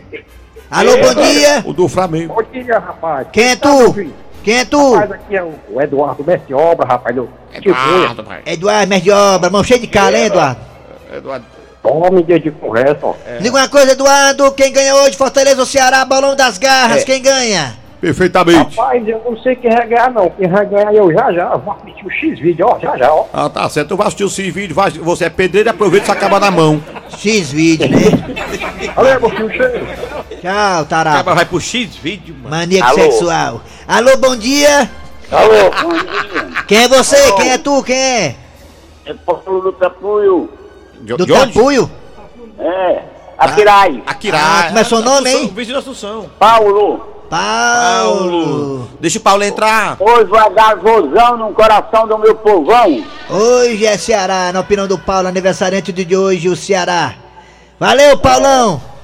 Alô, 0.70 0.98
bom 0.98 1.14
dia. 1.14 1.64
O 1.66 1.72
do 1.72 1.88
Flamengo. 1.88 2.34
Bom 2.34 2.44
dia, 2.52 2.78
rapaz. 2.78 3.30
Quem 3.32 3.52
é 3.52 3.56
tu? 3.56 3.96
Quem 4.46 4.60
é 4.60 4.64
tu? 4.66 4.96
aqui 4.96 5.36
é 5.36 5.44
o 5.44 5.82
Eduardo 5.82 6.24
Mestre 6.24 6.54
Obra, 6.54 6.86
rapaz. 6.88 7.18
Eu, 7.18 7.28
Eduardo, 7.52 8.24
pai. 8.24 8.42
Eduardo, 8.46 8.88
mestre 8.88 9.10
de 9.10 9.12
obra, 9.12 9.50
mão 9.50 9.64
cheia 9.64 9.80
de 9.80 9.88
cala, 9.88 10.16
hein, 10.16 10.26
Eduardo? 10.26 10.60
Eduardo. 11.12 11.46
Tome 11.82 12.22
dia 12.24 12.40
de 12.40 12.52
conversa, 12.52 13.00
ó. 13.02 13.16
Diga 13.42 13.58
uma 13.58 13.68
coisa, 13.68 13.94
Eduardo, 13.94 14.52
quem 14.52 14.72
ganha 14.72 14.96
hoje, 14.98 15.18
Fortaleza 15.18 15.60
ou 15.60 15.66
Ceará, 15.66 16.06
Balão 16.06 16.36
das 16.36 16.60
Garras, 16.60 17.02
É. 17.02 17.06
quem 17.06 17.22
ganha? 17.24 17.76
Perfeitamente. 18.00 18.76
Rapaz, 18.78 19.08
eu 19.08 19.20
não 19.26 19.36
sei 19.40 19.56
quem 19.56 19.72
vai 19.72 19.88
ganhar, 19.88 20.12
não. 20.12 20.30
Quem 20.30 20.48
vai 20.48 20.64
ganhar 20.68 20.94
eu 20.94 21.12
já 21.12 21.32
já. 21.32 21.56
Vou 21.56 21.74
assistir 21.74 22.06
o 22.06 22.12
X-Vídeo, 22.12 22.68
ó, 22.70 22.78
já 22.80 22.96
já, 22.98 23.12
ó. 23.12 23.26
Ah, 23.34 23.50
tá 23.50 23.68
certo. 23.68 23.90
Tu 23.90 23.98
vai 23.98 24.06
assistir 24.06 24.24
o 24.26 24.30
seu 24.30 24.52
vídeo, 24.54 24.76
vai, 24.76 24.92
você 24.92 25.26
é 25.26 25.30
pedreiro, 25.30 25.72
aproveita 25.72 26.10
e 26.10 26.12
acaba 26.12 26.40
na 26.40 26.52
mão. 26.52 26.80
X-Vídeo, 27.18 27.90
né? 27.90 27.98
Valeu, 28.96 29.20
meu 29.22 29.30
filho, 29.32 29.52
cheiro. 29.52 29.88
Tchau, 30.46 30.86
tarado. 30.86 31.16
Acaba 31.18 31.34
vai 31.34 31.46
pro 31.46 31.60
X-vídeo, 31.60 32.36
mano. 32.36 32.56
Maníaco 32.56 32.88
Alô? 32.88 33.12
sexual. 33.12 33.62
Alô, 33.88 34.16
bom 34.18 34.36
dia. 34.36 34.92
Alô, 35.32 35.72
bom 35.82 35.94
dia. 35.94 36.64
Quem 36.68 36.84
é 36.84 36.88
você? 36.88 37.16
Alô? 37.16 37.36
Quem 37.38 37.50
é 37.50 37.58
tu? 37.58 37.82
Quem 37.82 37.98
é? 37.98 38.36
É 39.08 39.14
Paulo 39.16 39.62
do 39.62 39.74
Tapuio. 39.74 40.48
De, 41.02 41.16
Do 41.16 41.26
de 41.26 41.34
onde? 41.34 41.52
Tapuio? 41.52 41.90
É, 42.60 43.02
Apirai. 43.40 44.04
Akira. 44.06 44.38
Ah, 44.40 44.64
como 44.68 44.78
é 44.78 44.84
seu 44.84 45.02
nome, 45.02 45.32
hein? 45.32 45.52
Vizinho 45.56 45.78
da 45.78 45.80
Assunção. 45.80 46.30
Paulo. 46.38 47.26
Paulo. 47.28 48.88
Deixa 49.00 49.18
o 49.18 49.22
Paulo 49.22 49.44
entrar. 49.44 49.98
Hoje 50.00 50.26
vai 50.26 50.54
dar 50.54 50.76
no 50.76 51.54
coração 51.54 52.08
do 52.08 52.20
meu 52.20 52.36
povão. 52.36 53.04
Hoje 53.32 53.84
é 53.84 53.98
Ceará, 53.98 54.52
na 54.54 54.60
opinião 54.60 54.88
do 54.88 55.00
Paulo, 55.00 55.28
aniversariante 55.28 55.92
de 55.92 56.16
hoje, 56.16 56.48
o 56.50 56.56
Ceará. 56.56 57.16
Valeu, 57.80 58.16
Paulão. 58.20 58.95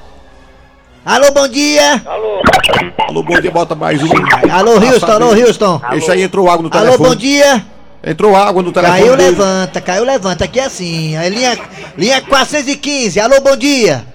Alô, 1.05 1.31
bom 1.31 1.47
dia. 1.47 2.01
Alô, 2.05 3.23
bom 3.23 3.39
dia, 3.41 3.49
bota 3.51 3.73
mais 3.73 4.01
um. 4.03 4.07
Alô, 4.51 4.73
Houston, 4.73 5.11
alô, 5.11 5.29
Houston. 5.33 5.81
Deixa 5.91 6.13
aí, 6.13 6.21
entrou 6.21 6.47
água 6.49 6.61
no 6.61 6.69
Alô, 6.77 6.85
telefone. 6.85 7.09
bom 7.09 7.15
dia. 7.15 7.65
Entrou 8.03 8.35
água 8.35 8.61
no 8.61 8.71
telefone. 8.71 8.99
Caiu, 8.99 9.17
dele. 9.17 9.29
levanta, 9.31 9.81
caiu, 9.81 10.03
levanta. 10.03 10.43
Aqui 10.45 10.59
é 10.59 10.65
assim, 10.65 11.15
a 11.17 11.27
linha, 11.27 11.57
linha 11.97 12.21
415. 12.21 13.19
Alô, 13.19 13.41
bom 13.41 13.55
dia. 13.57 14.05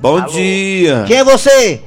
Bom 0.00 0.20
dia. 0.22 1.04
Quem 1.06 1.18
é 1.18 1.24
você? 1.24 1.80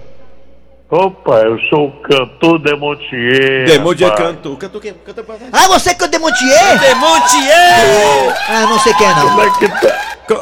Opa, 0.89 1.35
eu 1.41 1.59
sou 1.69 1.87
o 1.87 1.91
cantor 2.01 2.59
Demontier. 2.63 3.65
Demontier 3.67 4.09
rapaz. 4.09 4.29
cantou. 4.29 4.57
Cantou 4.57 4.81
quem? 4.81 4.93
Cantou 5.05 5.23
pra 5.23 5.35
Ah, 5.53 5.67
você 5.67 5.93
que 5.93 6.03
é 6.03 6.07
o 6.07 6.09
Demontier? 6.09 6.79
Demontier! 6.79 8.35
Ah, 8.49 8.61
não 8.67 8.79
sei 8.79 8.93
quem 8.95 9.05
é 9.05 9.13
não. 9.15 9.29
Como 9.29 9.41
é 9.43 9.49
que 9.51 9.67
tá? 9.69 9.95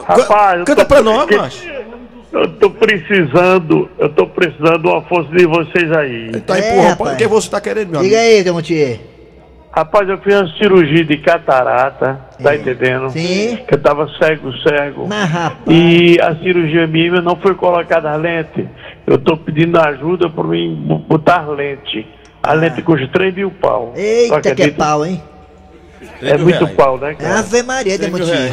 Rapaz, 0.08 0.63
Canta 0.63 0.86
pra 0.86 1.01
nós, 1.01 1.25
que- 1.27 1.36
macho. 1.38 1.77
Eu 2.32 2.48
tô 2.56 2.70
precisando, 2.70 3.90
eu 3.98 4.10
tô 4.10 4.28
precisando 4.28 4.80
de 4.80 4.88
uma 4.88 5.02
força 5.04 5.30
de 5.32 5.46
vocês 5.46 5.92
aí. 5.94 6.32
Tá 6.42 6.58
É, 6.60 6.72
empurrando. 6.72 6.90
rapaz. 6.90 7.14
O 7.14 7.18
que 7.18 7.28
você 7.28 7.50
tá 7.50 7.62
querendo, 7.62 7.92
meu 7.92 8.02
Diga 8.02 8.18
amigo? 8.18 8.32
aí, 8.36 8.44
Demontier. 8.44 9.00
Rapaz, 9.72 10.10
eu 10.10 10.18
fiz 10.20 10.34
uma 10.34 10.48
cirurgia 10.58 11.06
de 11.06 11.18
catarata, 11.18 12.20
tá 12.42 12.56
entendendo? 12.56 13.10
Sim. 13.12 13.60
Que 13.68 13.76
eu 13.76 13.82
tava 13.82 14.08
cego, 14.18 14.52
cego. 14.68 15.08
Mas, 15.08 15.30
rapaz. 15.30 15.62
E 15.68 16.20
a 16.20 16.36
cirurgia 16.38 16.88
minha 16.88 17.22
não 17.22 17.36
foi 17.36 17.54
colocada 17.54 18.16
lente. 18.16 18.68
Eu 19.06 19.18
tô 19.20 19.38
pedindo 19.38 19.80
ajuda 19.80 20.30
pra 20.30 20.44
mim 20.44 20.76
botar 21.08 21.48
lente. 21.48 22.08
A 22.42 22.54
lente 22.54 22.82
custa 22.82 23.08
3 23.14 23.36
mil 23.36 23.52
pau. 23.52 23.94
Ah. 23.96 24.00
Eita, 24.00 24.56
que 24.56 24.64
é 24.64 24.72
pau, 24.72 25.06
hein? 25.06 25.22
É 26.22 26.38
muito 26.38 26.68
pau, 26.70 26.98
né, 26.98 27.14
cara? 27.14 27.40
Ave 27.40 27.62
Maria, 27.64 27.98
Demontier. 27.98 28.52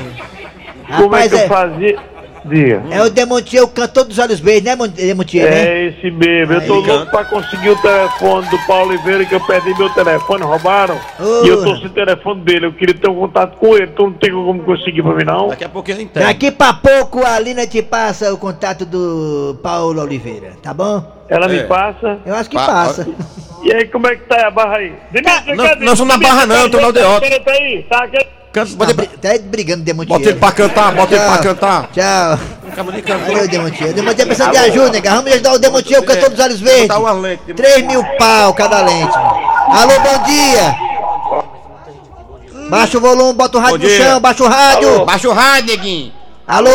Como 0.98 1.16
é 1.16 1.22
Rapaz, 1.26 1.28
que 1.28 1.34
eu 1.34 1.38
é, 1.40 1.48
fazia? 1.48 1.98
Diga. 2.44 2.82
é 2.90 3.02
o 3.02 3.10
Demontier, 3.10 3.62
o 3.64 3.68
cantor 3.68 4.04
dos 4.04 4.18
olhos 4.18 4.38
verdes, 4.38 4.64
né, 4.64 4.76
Mon- 4.76 4.86
Demontier, 4.88 5.50
né? 5.50 5.66
É 5.66 5.84
esse 5.88 6.10
mesmo. 6.10 6.52
Eu 6.52 6.66
tô 6.66 6.74
Aí. 6.74 6.86
louco 6.86 7.10
pra 7.10 7.24
conseguir 7.24 7.70
o 7.70 7.76
telefone 7.80 8.48
do 8.48 8.58
Paulo 8.66 8.90
Oliveira, 8.90 9.24
que 9.24 9.34
eu 9.34 9.40
perdi 9.40 9.74
meu 9.78 9.88
telefone, 9.90 10.42
roubaram. 10.44 10.98
Ô. 11.18 11.44
E 11.44 11.48
eu 11.48 11.64
tô 11.64 11.76
sem 11.76 11.86
o 11.86 11.90
telefone 11.90 12.40
dele. 12.42 12.66
Eu 12.66 12.72
queria 12.74 12.94
ter 12.94 13.08
um 13.08 13.14
contato 13.20 13.56
com 13.56 13.74
ele. 13.76 13.86
Tu 13.88 14.02
não 14.02 14.12
tem 14.12 14.30
como 14.32 14.62
conseguir 14.62 15.02
pra 15.02 15.14
mim, 15.14 15.24
não? 15.24 15.48
Daqui 15.48 15.64
a 15.64 15.68
pouco 15.68 15.90
ele 15.90 16.02
entende. 16.02 16.26
Daqui 16.26 16.50
pra 16.50 16.74
pouco 16.74 17.24
a 17.24 17.38
Lina 17.38 17.66
te 17.66 17.82
passa 17.82 18.32
o 18.32 18.36
contato 18.38 18.84
do 18.84 19.58
Paulo 19.62 20.02
Oliveira, 20.02 20.52
tá 20.62 20.74
bom? 20.74 21.02
Ela 21.28 21.46
É. 21.46 21.48
me 21.48 21.62
passa. 21.64 22.18
Eu 22.26 22.34
acho 22.34 22.50
que 22.50 22.56
Pa- 22.56 22.66
passa. 22.66 23.08
E 23.62 23.72
aí, 23.72 23.86
como 23.88 24.06
é 24.06 24.14
que 24.16 24.24
tá 24.28 24.46
a 24.46 24.50
barra 24.50 24.76
aí? 24.76 24.92
Dimitri, 25.10 25.56
Não, 25.56 25.76
não 25.86 25.96
sou 25.96 26.04
na 26.04 26.18
barra, 26.18 26.44
não, 26.44 26.56
eu 26.56 26.70
tô 26.70 26.78
na 26.78 26.86
aldeota. 26.88 27.26
Tá 27.40 27.52
aí, 27.52 27.82
tá 27.88 28.04
aqui. 28.04 28.26
Canta, 28.54 28.70
Tá, 28.70 28.76
bota, 28.76 28.90
ele 28.92 29.08
pra- 29.08 29.32
tá 29.32 29.38
brigando, 29.42 29.82
Demontier. 29.82 30.16
bota 30.16 30.30
ele 30.30 30.38
pra 30.38 30.52
cantar, 30.52 30.94
bota 30.94 31.12
ele 31.16 31.24
pra 31.24 31.38
cantar. 31.38 31.90
Tchau. 31.90 32.38
Acaba 32.70 32.92
de 32.92 33.02
cantar. 33.02 33.26
Valeu, 33.26 33.48
Demontier. 33.48 33.90
O 33.90 33.92
Demontier 33.94 34.26
precisa 34.28 34.50
de 34.50 34.56
ajuda, 34.56 34.90
nega. 34.90 35.10
Vamos 35.10 35.32
ajudar 35.32 35.52
o 35.54 35.58
Demontier, 35.58 36.00
o 36.00 36.04
cantor 36.04 36.30
dos 36.30 36.38
olhos 36.38 36.60
verdes. 36.60 36.82
Botar 36.86 37.00
uma 37.00 37.12
lente. 37.12 37.52
3 37.52 37.84
mil 37.84 38.04
pau 38.16 38.54
cada 38.54 38.80
lente. 38.82 39.12
Alô, 39.16 40.00
bom 40.00 40.22
dia. 40.22 40.76
Baixa 42.70 42.96
o 42.96 43.00
volume, 43.00 43.32
bota 43.34 43.58
o 43.58 43.60
rádio 43.60 43.78
no 43.78 43.88
chão, 43.88 44.20
baixa 44.20 44.44
o 44.44 44.48
rádio. 44.48 45.04
Baixa 45.04 45.28
o 45.28 45.32
rádio, 45.32 45.66
neguinho. 45.76 46.12
Alô? 46.46 46.70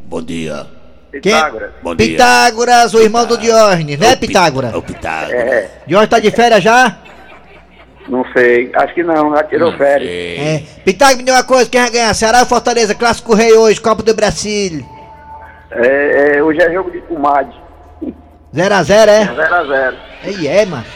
Bom 0.00 0.22
dia. 0.22 0.66
É? 1.12 1.20
Pitágoras. 1.20 1.70
Bom 1.82 1.94
dia. 1.94 2.06
Pitágoras, 2.08 2.92
o 2.94 3.00
irmão 3.00 3.24
do 3.24 3.38
Diógenes, 3.38 3.98
né, 3.98 4.16
Pitágoras? 4.16 4.74
É 4.74 4.76
o 4.76 4.82
Pitágoras. 4.82 5.32
É, 5.32 5.70
Diógenes 5.86 6.10
tá 6.10 6.18
de 6.18 6.30
férias 6.30 6.62
já? 6.62 6.98
Não 8.08 8.24
sei. 8.32 8.70
Acho 8.74 8.94
que 8.94 9.02
não, 9.02 9.34
já 9.36 9.42
tirou 9.44 9.72
férias. 9.76 10.08
É. 10.10 10.62
Pitágoras, 10.84 11.18
me 11.18 11.24
deu 11.24 11.34
uma 11.34 11.44
coisa, 11.44 11.68
quem 11.70 11.80
vai 11.80 11.90
ganhar? 11.90 12.14
Ceará 12.14 12.40
ou 12.40 12.46
Fortaleza? 12.46 12.94
Clássico 12.94 13.34
Rei 13.34 13.52
hoje, 13.54 13.80
Copa 13.80 14.02
do 14.02 14.14
Brasil. 14.14 14.84
É, 15.70 16.36
é, 16.36 16.42
hoje 16.42 16.60
é 16.62 16.72
jogo 16.72 16.90
de 16.90 17.00
comadre. 17.02 17.52
0x0, 18.54 19.08
é? 19.08 19.24
0x0. 19.26 19.94
Aí 20.24 20.48
é, 20.48 20.64
macho. 20.66 20.88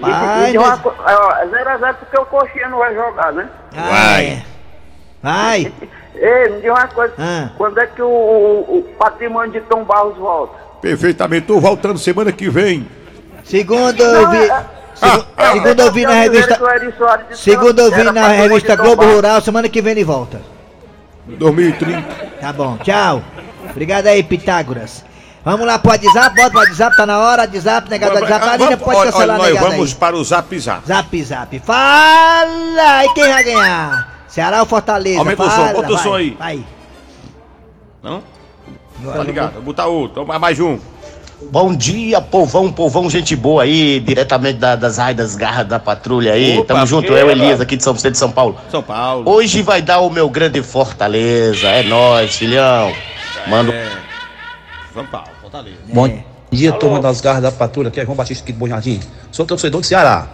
Rapaz, 0.00 0.54
mas- 0.54 1.50
0x0 1.50 1.94
porque 1.94 2.18
o 2.20 2.26
Coxinha 2.26 2.68
não 2.68 2.78
vai 2.78 2.94
jogar, 2.94 3.32
né? 3.32 3.48
Ah, 3.76 3.88
Vai. 3.88 4.24
é. 4.26 4.42
Vai. 5.22 5.72
Ei, 6.14 6.48
me 6.50 6.56
diga 6.60 6.72
uma 6.74 6.86
coisa. 6.88 7.14
Ah. 7.18 7.50
Quando 7.56 7.78
é 7.80 7.86
que 7.86 8.02
o, 8.02 8.06
o- 8.08 8.78
o 8.78 8.82
patrimônio 8.98 9.52
de 9.52 9.60
Tom 9.62 9.84
Barros 9.84 10.16
volta? 10.16 10.54
Perfeitamente. 10.80 11.46
Tô 11.46 11.58
voltando 11.60 11.98
semana 11.98 12.30
que 12.32 12.48
vem. 12.48 12.86
Segundo 13.44 13.96
segu- 13.96 14.34
é, 14.34 14.64
Segundo 15.52 15.80
eu 15.80 15.92
vi 15.92 16.02
na 16.04 16.12
revista. 16.14 16.60
Segundo 17.34 17.78
eu 17.80 17.90
vi 17.90 18.02
na 18.04 18.28
revista 18.28 18.76
Globo 18.76 19.04
Rural, 19.04 19.40
semana 19.40 19.68
que 19.68 19.80
vem 19.80 19.92
ele 19.92 20.04
volta. 20.04 20.40
2030. 21.26 22.02
Tá 22.40 22.52
bom, 22.52 22.76
tchau. 22.78 23.22
Obrigado 23.70 24.06
aí, 24.06 24.22
Pitágoras. 24.22 25.04
Vamos 25.44 25.66
lá 25.66 25.78
pro 25.78 25.90
WhatsApp, 25.92 26.34
bota 26.36 26.50
pro 26.50 26.58
WhatsApp, 26.60 26.96
tá 26.96 27.06
na 27.06 27.18
hora, 27.20 27.42
WhatsApp, 27.42 27.88
negado 27.88 28.14
do 28.16 28.20
WhatsApp. 28.22 28.44
A 28.48 28.56
Lina 28.56 28.70
Vamos- 28.70 28.84
pode 28.84 28.96
olha, 28.98 29.12
cancelar, 29.12 29.40
olha, 29.40 29.54
nós 29.54 29.62
vamos 29.70 29.88
aí. 29.92 29.94
para 29.94 30.16
o 30.16 30.24
Zap 30.24 30.58
Zap. 30.58 30.86
Zap, 30.86 31.24
zap. 31.24 31.58
Fala 31.60 32.98
aí 32.98 33.08
quem 33.14 33.28
vai 33.28 33.44
ganhar. 33.44 34.18
Ceará 34.28 34.60
ou 34.60 34.66
Fortaleza? 34.66 35.18
Aumenta 35.20 35.42
o 35.42 35.50
som, 35.50 35.72
bota 35.72 35.92
o 35.92 35.98
som 35.98 36.14
aí. 36.14 36.36
Vai. 36.38 36.64
Não? 38.02 38.22
Tá 39.12 39.22
ligado? 39.22 39.52
Vou 39.54 39.62
botar 39.62 39.86
outro. 39.86 40.26
Mais 40.26 40.58
um. 40.60 40.78
Bom 41.40 41.72
dia, 41.74 42.20
povão, 42.20 42.70
povão, 42.72 43.08
gente 43.08 43.36
boa 43.36 43.62
aí, 43.62 44.00
diretamente 44.00 44.58
da- 44.58 44.74
das 44.74 44.98
raias 44.98 45.16
das 45.16 45.36
garras 45.36 45.66
da 45.68 45.78
patrulha 45.78 46.32
aí. 46.32 46.58
Opa, 46.58 46.74
Tamo 46.74 46.86
junto, 46.86 47.12
eu? 47.12 47.30
Elias, 47.30 47.60
aqui 47.60 47.76
de 47.76 47.84
São 47.84 47.94
Vicente 47.94 48.12
de 48.12 48.18
São 48.18 48.30
Paulo. 48.30 48.58
São 48.70 48.82
Paulo. 48.82 49.22
Hoje 49.30 49.62
vai 49.62 49.80
dar 49.80 50.00
o 50.00 50.10
meu 50.10 50.28
grande 50.28 50.60
Fortaleza, 50.62 51.68
é 51.68 51.84
nóis, 51.84 52.34
filhão. 52.36 52.92
Manda 53.46 53.72
É. 53.72 53.88
São 54.92 55.06
Paulo, 55.06 55.28
Fortaleza. 55.40 55.76
Bom 55.86 56.22
dia, 56.50 56.72
turma 56.72 57.00
das 57.00 57.20
garras 57.20 57.42
da 57.42 57.52
patrulha, 57.52 57.88
aqui 57.88 58.00
é 58.00 58.04
João 58.04 58.16
Batista 58.16 58.42
aqui 58.42 58.52
do 58.52 58.58
Bom 58.58 58.66
Jardim. 58.66 58.98
Sou 59.30 59.46
torcedor 59.46 59.80
do 59.80 59.86
Ceará. 59.86 60.26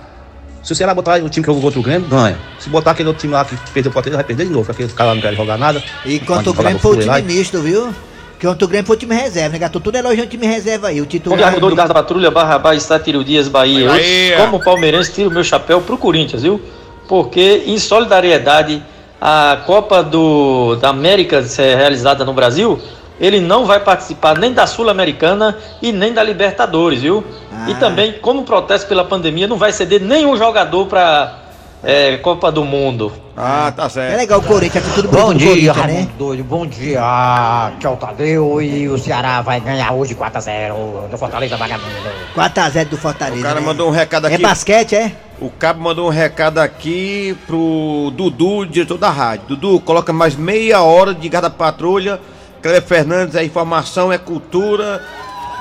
Se 0.62 0.72
o 0.72 0.74
Ceará 0.74 0.94
botar 0.94 1.22
o 1.22 1.28
time 1.28 1.44
que 1.44 1.52
jogou 1.52 1.60
contra 1.60 1.78
o 1.78 1.82
Grêmio, 1.82 2.08
ganha. 2.08 2.38
Se 2.58 2.70
botar 2.70 2.92
aquele 2.92 3.08
outro 3.08 3.20
time 3.20 3.34
lá 3.34 3.44
que 3.44 3.54
perdeu 3.72 3.90
o 3.90 3.92
Fortaleza, 3.92 4.16
vai 4.16 4.24
perder 4.24 4.46
de 4.46 4.52
novo, 4.52 4.64
porque 4.64 4.82
aquele 4.84 4.96
cara 4.96 5.10
lá 5.10 5.14
não 5.16 5.20
quer 5.22 5.34
jogar 5.34 5.58
nada. 5.58 5.82
E 6.06 6.18
contra 6.20 6.48
o 6.50 6.54
Grêmio 6.54 6.78
foi 6.78 6.92
o 6.92 7.00
time 7.00 7.06
lá. 7.10 7.20
misto, 7.20 7.60
viu? 7.60 7.94
Contra 8.44 8.64
o 8.64 8.68
Grêmio 8.68 8.87
foi 8.87 8.96
o 8.96 8.98
time 8.98 9.14
reserva, 9.14 9.50
né? 9.50 9.59
Gato 9.59 9.80
tudo 9.80 9.96
elogiando 9.96 10.26
o 10.26 10.30
time 10.30 10.46
reserva 10.46 10.88
aí. 10.88 11.00
O 11.00 11.07
titular. 11.07 11.38
dia, 11.38 11.46
Raimundo 11.48 11.74
da 11.74 11.88
Patrulha, 11.88 12.30
Barrabás, 12.30 12.83
Sátiro 12.83 13.24
Dias, 13.24 13.48
Bahia. 13.48 13.87
Eu, 13.87 14.37
como 14.44 14.62
palmeirense, 14.62 15.12
tiro 15.12 15.30
meu 15.30 15.42
chapéu 15.42 15.80
pro 15.80 15.96
Corinthians, 15.96 16.42
viu? 16.42 16.61
Porque, 17.09 17.62
em 17.66 17.78
solidariedade 17.78 18.83
à 19.18 19.62
Copa 19.64 20.02
do, 20.02 20.76
da 20.76 20.90
América 20.90 21.42
ser 21.42 21.76
realizada 21.76 22.22
no 22.24 22.35
Brasil, 22.35 22.78
ele 23.18 23.40
não 23.40 23.64
vai 23.64 23.80
participar 23.80 24.38
nem 24.38 24.52
da 24.52 24.66
Sul-Americana 24.66 25.57
e 25.80 25.90
nem 25.90 26.12
da 26.12 26.22
Libertadores, 26.22 27.00
viu? 27.00 27.24
Ah. 27.50 27.70
E 27.70 27.74
também, 27.76 28.12
como 28.20 28.44
protesto 28.44 28.87
pela 28.87 29.04
pandemia, 29.04 29.46
não 29.46 29.57
vai 29.57 29.72
ceder 29.72 30.02
nenhum 30.02 30.37
jogador 30.37 30.87
pra 30.87 31.43
é, 31.84 32.16
Copa 32.18 32.50
do 32.50 32.64
Mundo. 32.64 33.12
Ah, 33.36 33.72
tá 33.76 33.86
É 33.86 33.88
certo. 33.88 34.16
legal 34.16 34.38
o 34.38 34.42
Corinthians, 34.42 34.86
é 34.88 34.94
tudo 34.94 35.08
Bom 35.08 35.26
bonito 35.26 35.48
do 35.48 35.54
dia, 35.60 35.74
Corinthians, 35.74 36.04
né? 36.06 36.12
Doido. 36.16 36.44
Bom 36.44 36.66
dia. 36.66 37.00
Aqui 37.02 37.86
é 37.86 37.90
o 37.90 37.96
Tadeu 37.96 38.62
e 38.62 38.88
o 38.88 38.96
Ceará 38.96 39.42
vai 39.42 39.60
ganhar 39.60 39.92
hoje 39.92 40.14
4x0 40.14 41.08
do 41.10 41.18
Fortaleza 41.18 41.56
Vagabundo. 41.56 41.90
4x0 42.36 42.84
do 42.88 42.96
Fortaleza. 42.96 43.40
O 43.40 43.42
cara 43.42 43.60
né? 43.60 43.66
mandou 43.66 43.88
um 43.88 43.90
recado 43.90 44.28
É 44.28 44.34
aqui. 44.34 44.42
basquete, 44.42 44.94
é? 44.94 45.12
O 45.40 45.50
cabo 45.50 45.82
mandou 45.82 46.06
um 46.06 46.10
recado 46.10 46.58
aqui 46.58 47.36
pro 47.46 48.12
Dudu, 48.14 48.64
diretor 48.66 48.96
da 48.98 49.10
rádio. 49.10 49.46
Dudu, 49.48 49.80
coloca 49.80 50.12
mais 50.12 50.36
meia 50.36 50.80
hora 50.82 51.12
de 51.12 51.28
cada 51.28 51.50
patrulha. 51.50 52.20
Cleber 52.62 52.82
Fernandes, 52.82 53.34
é 53.34 53.44
informação, 53.44 54.12
é 54.12 54.16
cultura. 54.16 55.02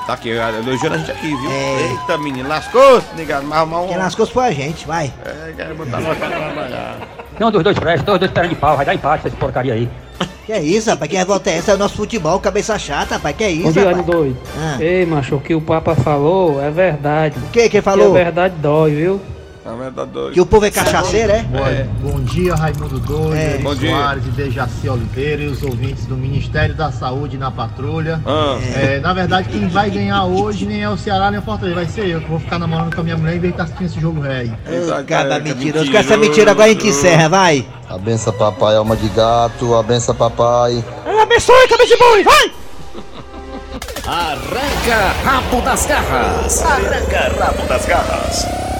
Tá 0.06 0.12
aqui, 0.12 0.28
elogiando 0.28 0.96
a 0.96 0.98
gente 0.98 1.10
aqui, 1.10 1.28
viu? 1.34 1.50
É. 1.50 1.90
Eita, 1.92 2.18
menino, 2.18 2.46
lascou-se, 2.46 3.06
negado. 3.16 3.46
Mas 3.46 3.58
arrumar 3.58 3.80
um. 3.82 3.88
Quem 3.88 3.96
lascou 3.96 4.26
foi 4.26 4.44
a 4.46 4.50
gente, 4.52 4.86
vai. 4.86 5.10
É, 5.24 5.52
quero 5.56 5.74
botar 5.74 6.00
nós 6.00 6.18
pra 6.18 6.28
trabalhar. 6.28 6.96
Não, 7.40 7.50
dois, 7.50 7.64
dois 7.64 7.78
presta, 7.78 8.04
dois, 8.04 8.20
dois 8.20 8.30
pernas 8.30 8.50
de 8.50 8.56
pau, 8.56 8.76
vai 8.76 8.84
dar 8.84 8.94
empate 8.94 9.26
essa 9.26 9.36
porcaria 9.36 9.72
aí. 9.72 9.88
Que 10.44 10.52
é 10.52 10.60
isso, 10.60 10.90
rapaz? 10.90 11.10
Que 11.10 11.16
revolta 11.16 11.48
é 11.48 11.56
essa? 11.56 11.70
É 11.70 11.74
o 11.74 11.78
nosso 11.78 11.96
futebol, 11.96 12.38
cabeça 12.38 12.78
chata, 12.78 13.14
rapaz. 13.14 13.34
Que 13.34 13.44
é 13.44 13.50
isso, 13.50 13.72
dia, 13.72 13.88
rapaz? 13.88 14.04
doido. 14.04 14.36
Ah. 14.58 14.76
Ei, 14.78 15.06
macho, 15.06 15.36
o 15.36 15.40
que 15.40 15.54
o 15.54 15.60
Papa 15.60 15.94
falou 15.94 16.62
é 16.62 16.70
verdade. 16.70 17.38
O 17.38 17.50
que 17.50 17.66
que 17.70 17.78
ele 17.78 17.82
falou? 17.82 18.10
é 18.14 18.24
verdade 18.24 18.54
dói, 18.58 18.94
viu? 18.94 19.20
A 19.66 19.72
verdade 19.72 20.10
Que 20.34 20.40
o 20.42 20.44
povo 20.44 20.66
é 20.66 20.70
cachaceiro, 20.70 21.32
é? 21.32 21.42
Bom 22.02 22.20
dia, 22.20 22.54
Raimundo 22.54 23.00
Doido, 23.00 23.34
É. 23.34 23.56
Bom 23.58 23.74
dia. 23.74 23.90
Soares 23.96 24.26
e 24.26 24.28
Dejaci 24.28 24.88
Oliveira 24.90 25.42
e 25.42 25.46
os 25.46 25.62
ouvintes 25.62 26.04
do 26.04 26.16
Ministério 26.16 26.74
da 26.74 26.92
Saúde 26.92 27.38
na 27.38 27.50
patrulha. 27.50 28.20
Ah. 28.26 28.58
É, 28.76 29.00
na 29.00 29.14
verdade, 29.14 29.48
quem 29.48 29.66
vai 29.68 29.88
ganhar 29.88 30.24
hoje 30.24 30.66
nem 30.66 30.82
é 30.82 30.90
o 30.90 30.98
Ceará 30.98 31.30
nem 31.30 31.40
o 31.40 31.42
Fortaleza, 31.42 31.76
vai 31.76 31.86
ser 31.86 32.08
eu 32.08 32.20
que 32.20 32.28
vou 32.28 32.38
ficar 32.38 32.58
namorando 32.58 32.94
com 32.94 33.00
a 33.00 33.04
minha 33.04 33.16
mulher 33.16 33.36
em 33.36 33.40
vez 33.40 33.54
de 33.54 33.62
estar 33.62 33.64
assistindo 33.64 33.86
esse 33.86 34.00
jogo 34.00 34.20
rei. 34.20 34.52
Ô, 34.66 35.04
Caba 35.04 35.38
mentiroso. 35.38 35.90
Com 35.90 35.96
essa 35.96 36.16
mentira 36.18 36.50
agora 36.50 36.70
em 36.70 36.76
que 36.76 36.88
encerra, 36.88 37.30
vai. 37.30 37.66
Abença 37.88 38.30
papai, 38.32 38.76
alma 38.76 38.94
de 38.96 39.08
gato, 39.08 39.74
abença 39.74 40.12
papai. 40.12 40.84
Abençoe, 41.22 41.68
cabeça 41.68 41.88
de 41.88 41.96
boi, 41.96 42.22
vai! 42.22 42.52
Arranca 44.06 45.14
rabo 45.24 45.62
das 45.62 45.86
garras. 45.86 46.62
Arranca 46.62 47.32
rabo 47.40 47.66
das 47.66 47.86
garras. 47.86 48.73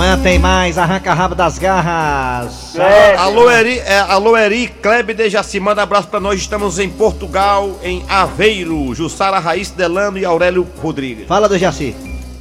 Amanhã 0.00 0.16
tem 0.16 0.38
mais, 0.38 0.78
arranca 0.78 1.12
rabo 1.12 1.34
das 1.34 1.58
garras. 1.58 2.74
Alô, 3.18 3.50
Eri, 3.50 3.80
é, 3.80 3.98
alô, 3.98 4.34
Eri, 4.34 4.66
Kleber 4.66 5.14
Dejaci, 5.14 5.60
manda 5.60 5.82
abraço 5.82 6.08
pra 6.08 6.18
nós. 6.18 6.40
Estamos 6.40 6.78
em 6.78 6.88
Portugal, 6.88 7.72
em 7.82 8.02
Aveiro. 8.08 8.94
Jussara 8.94 9.38
Raíssa 9.38 9.76
Delano 9.76 10.16
e 10.16 10.24
Aurélio 10.24 10.66
Rodrigues. 10.82 11.26
Fala 11.26 11.50
do 11.50 11.58
Jaci. 11.58 11.94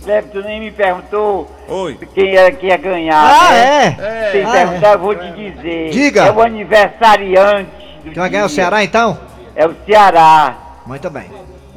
Kleber, 0.05 0.31
tu 0.31 0.41
nem 0.41 0.61
me 0.61 0.71
perguntou 0.71 1.51
Oi. 1.67 1.97
quem 2.15 2.33
era 2.33 2.49
que 2.49 2.67
ia 2.67 2.77
ganhar. 2.77 3.21
Ah, 3.21 3.51
né? 3.51 3.97
é? 3.99 4.29
Sem 4.31 4.45
Ah, 4.45 4.51
perguntar, 4.51 4.91
é. 4.91 4.93
eu 4.93 4.99
vou 4.99 5.15
te 5.15 5.31
dizer. 5.33 5.89
Diga. 5.89 6.27
É 6.27 6.31
o 6.31 6.41
aniversariante 6.41 7.71
do 8.05 8.11
Quem 8.11 8.13
vai 8.13 8.29
ganhar 8.29 8.45
o 8.45 8.47
dia. 8.47 8.55
Ceará 8.55 8.83
então? 8.85 9.19
É 9.53 9.67
o 9.67 9.75
Ceará. 9.85 10.55
Muito 10.85 11.09
bem. 11.09 11.25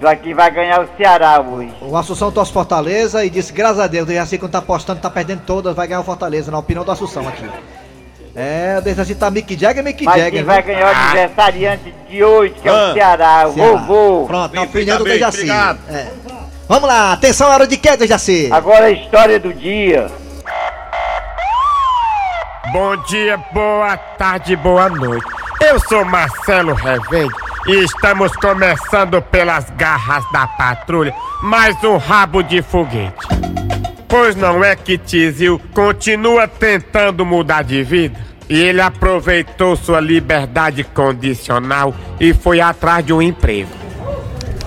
Aqui 0.04 0.34
vai 0.34 0.50
ganhar 0.50 0.80
o 0.82 0.88
Ceará 0.96 1.40
hoje. 1.40 1.72
O 1.80 1.96
Assunção 1.96 2.30
torce 2.32 2.52
Fortaleza 2.52 3.24
e 3.24 3.30
disse, 3.30 3.52
graças 3.52 3.78
a 3.78 3.86
Deus, 3.86 4.08
o 4.08 4.12
Jaci 4.12 4.36
quando 4.38 4.52
tá 4.52 4.58
apostando, 4.58 5.00
tá 5.00 5.08
perdendo 5.10 5.42
todas, 5.46 5.74
vai 5.76 5.86
ganhar 5.86 6.00
o 6.00 6.04
Fortaleza, 6.04 6.50
na 6.50 6.58
opinião 6.58 6.84
do 6.84 6.90
Assunção 6.90 7.26
aqui. 7.28 7.48
É, 8.34 8.80
o 8.84 8.94
Jaci 8.94 9.14
tá 9.14 9.30
Mick 9.30 9.56
Jagger, 9.58 9.84
Mick 9.84 10.04
Mas 10.04 10.14
Jagger. 10.16 10.32
quem 10.32 10.42
vai 10.42 10.62
ganhar 10.62 10.86
o 10.86 10.96
aniversariante 10.96 11.94
de 12.08 12.24
hoje, 12.24 12.54
que 12.60 12.68
é 12.68 12.72
Ah. 12.72 12.90
o 12.90 12.92
Ceará, 12.94 13.44
o 13.48 13.52
vovô. 13.52 14.26
Pronto, 14.26 14.54
na 14.54 14.62
opinião 14.62 14.98
do 14.98 15.04
Dejaci. 15.04 15.38
obrigado. 15.38 15.78
É. 15.90 16.06
Vamos 16.68 16.88
lá, 16.88 17.12
atenção, 17.12 17.48
hora 17.50 17.66
de 17.66 17.76
quê, 17.76 17.96
Dejaci? 17.96 18.48
Agora 18.50 18.86
a 18.86 18.90
história 18.90 19.38
do 19.38 19.52
dia. 19.52 20.10
Bom 22.72 22.96
dia, 23.04 23.36
boa 23.52 23.96
tarde, 23.96 24.56
boa 24.56 24.88
noite. 24.88 25.26
Eu 25.60 25.78
sou 25.80 26.04
Marcelo 26.04 26.72
Revende 26.74 27.34
e 27.34 27.41
estamos 27.68 28.32
começando 28.32 29.22
pelas 29.22 29.70
garras 29.70 30.24
da 30.32 30.46
patrulha 30.46 31.14
mais 31.40 31.76
um 31.84 31.96
rabo 31.96 32.42
de 32.42 32.60
foguete. 32.60 33.14
Pois 34.08 34.34
não 34.34 34.64
é 34.64 34.74
que 34.74 34.98
Tizil 34.98 35.60
continua 35.72 36.48
tentando 36.48 37.24
mudar 37.24 37.62
de 37.62 37.82
vida? 37.82 38.18
E 38.48 38.60
ele 38.60 38.80
aproveitou 38.80 39.76
sua 39.76 40.00
liberdade 40.00 40.82
condicional 40.82 41.94
e 42.20 42.34
foi 42.34 42.60
atrás 42.60 43.06
de 43.06 43.12
um 43.12 43.22
emprego. 43.22 43.70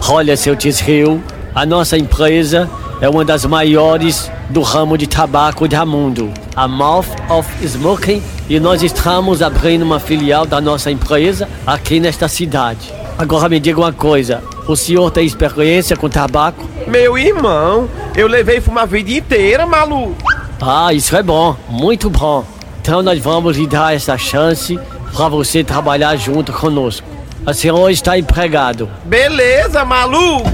Olha, 0.07 0.37
seu 0.37 0.55
Tisril, 0.55 1.21
a 1.53 1.65
nossa 1.65 1.97
empresa 1.97 2.69
é 3.01 3.09
uma 3.09 3.25
das 3.25 3.45
maiores 3.45 4.31
do 4.49 4.61
ramo 4.61 4.97
de 4.97 5.05
tabaco 5.05 5.67
do 5.67 5.85
mundo, 5.85 6.33
a 6.55 6.67
Mouth 6.67 7.07
of 7.29 7.49
Smoking, 7.65 8.23
e 8.49 8.59
nós 8.59 8.83
estamos 8.83 9.41
abrindo 9.41 9.83
uma 9.83 9.99
filial 9.99 10.45
da 10.45 10.61
nossa 10.61 10.91
empresa 10.91 11.47
aqui 11.65 11.99
nesta 11.99 12.27
cidade. 12.27 12.93
Agora 13.17 13.49
me 13.49 13.59
diga 13.59 13.79
uma 13.79 13.93
coisa, 13.93 14.43
o 14.67 14.75
senhor 14.75 15.09
tem 15.09 15.25
experiência 15.25 15.95
com 15.95 16.09
tabaco? 16.09 16.67
Meu 16.87 17.17
irmão, 17.17 17.89
eu 18.15 18.27
levei 18.27 18.61
fumar 18.61 18.83
a 18.83 18.87
vida 18.87 19.11
inteira, 19.11 19.65
maluco. 19.65 20.15
Ah, 20.61 20.93
isso 20.93 21.15
é 21.15 21.23
bom, 21.23 21.55
muito 21.69 22.09
bom. 22.09 22.45
Então 22.81 23.01
nós 23.01 23.19
vamos 23.19 23.57
lhe 23.57 23.65
dar 23.65 23.95
essa 23.95 24.17
chance 24.17 24.79
para 25.13 25.29
você 25.29 25.63
trabalhar 25.63 26.15
junto 26.17 26.51
conosco. 26.53 27.07
O 27.47 27.53
senhor 27.53 27.89
está 27.89 28.17
empregado. 28.17 28.89
Beleza, 29.05 29.85
maluco! 29.85 30.49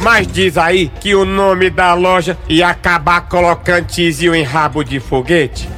Mas 0.00 0.26
diz 0.26 0.56
aí 0.56 0.90
que 1.00 1.14
o 1.14 1.24
nome 1.24 1.70
da 1.70 1.92
loja 1.94 2.36
ia 2.48 2.68
acabar 2.68 3.22
colocando 3.28 3.86
Tizil 3.86 4.34
em 4.34 4.42
rabo 4.42 4.82
de 4.82 5.00
foguete? 5.00 5.68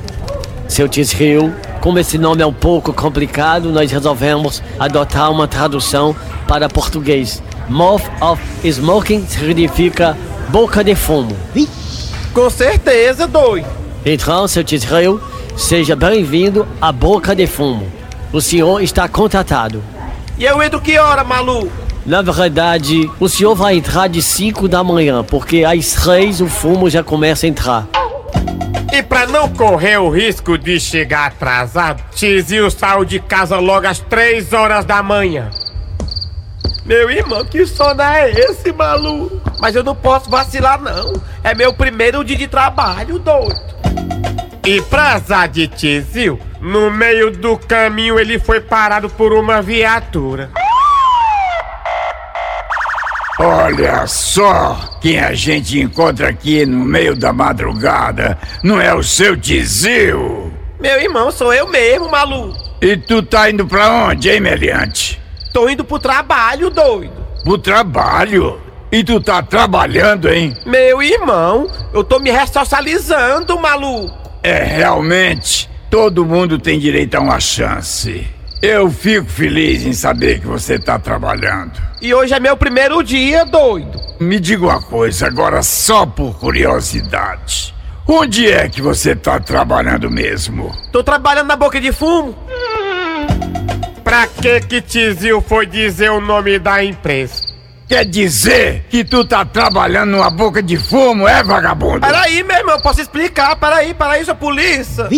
Seu 0.71 0.89
Tisril, 0.89 1.53
como 1.81 1.99
esse 1.99 2.17
nome 2.17 2.43
é 2.43 2.47
um 2.47 2.53
pouco 2.53 2.93
complicado, 2.93 3.73
nós 3.73 3.91
resolvemos 3.91 4.63
adotar 4.79 5.29
uma 5.29 5.49
tradução 5.49 6.15
para 6.47 6.69
português. 6.69 7.43
Mouth 7.69 8.05
of 8.21 8.41
Smoking 8.63 9.27
significa 9.27 10.17
boca 10.49 10.85
de 10.85 10.95
fumo. 10.95 11.37
Com 12.33 12.49
certeza, 12.49 13.27
doido. 13.27 13.67
Então, 14.07 14.47
seu 14.47 14.63
Tisril, 14.63 15.21
seja 15.57 15.97
bem-vindo 15.97 16.65
à 16.81 16.93
boca 16.93 17.35
de 17.35 17.49
fumo. 17.49 17.91
O 18.33 18.41
senhor 18.41 18.81
está 18.81 19.09
contratado. 19.09 19.83
E 20.39 20.45
eu 20.45 20.63
entro 20.63 20.81
que 20.81 20.97
hora, 20.97 21.25
maluco? 21.25 21.73
Na 22.07 22.23
verdade, 22.23 23.11
o 23.19 23.29
senhor 23.29 23.57
vai 23.57 23.77
entrar 23.77 24.09
de 24.09 24.23
5 24.23 24.69
da 24.69 24.85
manhã, 24.85 25.25
porque 25.25 25.65
às 25.65 25.95
3 25.95 26.41
o 26.41 26.47
fumo 26.47 26.89
já 26.89 27.03
começa 27.03 27.45
a 27.45 27.49
entrar. 27.49 27.89
E 29.01 29.03
pra 29.03 29.27
não 29.27 29.49
correr 29.49 29.97
o 29.97 30.11
risco 30.11 30.59
de 30.59 30.79
chegar 30.79 31.29
atrasado, 31.29 32.05
Tizil 32.15 32.71
saiu 32.71 33.03
de 33.03 33.19
casa 33.19 33.59
logo 33.59 33.87
às 33.87 33.99
3 33.99 34.53
horas 34.53 34.85
da 34.85 35.03
manhã. 35.03 35.49
Meu 36.85 37.11
irmão, 37.11 37.43
que 37.43 37.65
sono 37.65 38.03
é 38.03 38.31
esse, 38.31 38.71
maluco? 38.73 39.41
Mas 39.59 39.75
eu 39.75 39.83
não 39.83 39.97
posso 39.97 40.29
vacilar, 40.29 40.79
não. 40.79 41.15
É 41.43 41.55
meu 41.55 41.73
primeiro 41.73 42.23
dia 42.23 42.37
de 42.37 42.47
trabalho, 42.47 43.19
doido. 43.19 43.59
E 44.67 44.83
pra 44.83 45.15
azar 45.15 45.49
de 45.49 45.67
Tizil, 45.67 46.39
no 46.61 46.91
meio 46.91 47.31
do 47.31 47.57
caminho 47.57 48.21
ele 48.21 48.39
foi 48.39 48.61
parado 48.61 49.09
por 49.09 49.33
uma 49.33 49.63
viatura. 49.63 50.51
Olha 53.43 54.07
só 54.07 54.79
quem 55.01 55.19
a 55.19 55.33
gente 55.33 55.81
encontra 55.81 56.29
aqui 56.29 56.67
no 56.67 56.85
meio 56.85 57.17
da 57.17 57.33
madrugada. 57.33 58.37
Não 58.63 58.79
é 58.79 58.95
o 58.95 59.03
seu 59.03 59.35
Tizil? 59.35 60.53
Meu 60.79 61.01
irmão, 61.01 61.31
sou 61.31 61.51
eu 61.51 61.67
mesmo, 61.67 62.11
maluco. 62.11 62.55
E 62.83 62.99
tu 62.99 63.23
tá 63.23 63.49
indo 63.49 63.67
pra 63.67 63.91
onde, 64.09 64.29
hein, 64.29 64.41
Meliante? 64.41 65.19
Tô 65.55 65.71
indo 65.71 65.83
pro 65.83 65.99
trabalho, 65.99 66.69
doido. 66.69 67.15
Pro 67.43 67.57
trabalho? 67.57 68.61
E 68.93 69.03
tu 69.03 69.19
tá 69.23 69.43
trabalhando, 69.43 70.29
hein? 70.29 70.55
Meu 70.67 71.03
irmão, 71.03 71.67
eu 71.95 72.05
tô 72.05 72.19
me 72.19 72.31
ressocializando, 72.31 73.59
maluco. 73.59 74.15
É, 74.43 74.63
realmente, 74.65 75.67
todo 75.89 76.27
mundo 76.27 76.59
tem 76.59 76.79
direito 76.79 77.15
a 77.15 77.21
uma 77.21 77.41
chance. 77.41 78.27
Eu 78.63 78.91
fico 78.91 79.27
feliz 79.27 79.85
em 79.85 79.95
saber 79.95 80.41
que 80.41 80.47
você 80.47 80.79
tá 80.79 80.99
trabalhando. 80.99 81.81
E 82.03 82.13
hoje 82.13 82.35
é 82.35 82.41
meu 82.41 82.59
primeiro 82.59 83.03
dia, 83.03 83.43
doido. 83.47 83.99
Me 84.21 84.39
diga 84.39 84.67
uma 84.67 84.83
coisa, 84.83 85.27
agora 85.27 85.63
só 85.63 86.05
por 86.05 86.39
curiosidade. 86.39 87.75
Onde 88.07 88.51
é 88.51 88.69
que 88.69 88.83
você 88.83 89.17
tá 89.17 89.41
trabalhando 89.41 90.11
mesmo? 90.11 90.71
Tô 90.93 91.03
trabalhando 91.03 91.47
na 91.47 91.57
boca 91.57 91.81
de 91.81 91.91
fumo. 91.91 92.37
Pra 94.05 94.27
que 94.27 94.61
que 94.61 94.83
Tizil 94.83 95.41
foi 95.41 95.65
dizer 95.65 96.11
o 96.11 96.21
nome 96.21 96.59
da 96.59 96.85
empresa? 96.85 97.49
Quer 97.89 98.05
dizer 98.05 98.85
que 98.91 99.03
tu 99.05 99.25
tá 99.25 99.43
trabalhando 99.45 100.11
numa 100.11 100.31
boca 100.31 100.63
de 100.63 100.77
fumo, 100.77 101.27
é 101.27 101.43
vagabundo? 101.43 102.01
Peraí, 102.01 102.43
meu 102.43 102.59
irmão, 102.59 102.77
eu 102.77 102.83
posso 102.83 103.01
explicar. 103.01 103.57
Peraí, 103.57 103.95
peraí, 103.95 104.25
sua 104.25 104.35
polícia. 104.35 105.09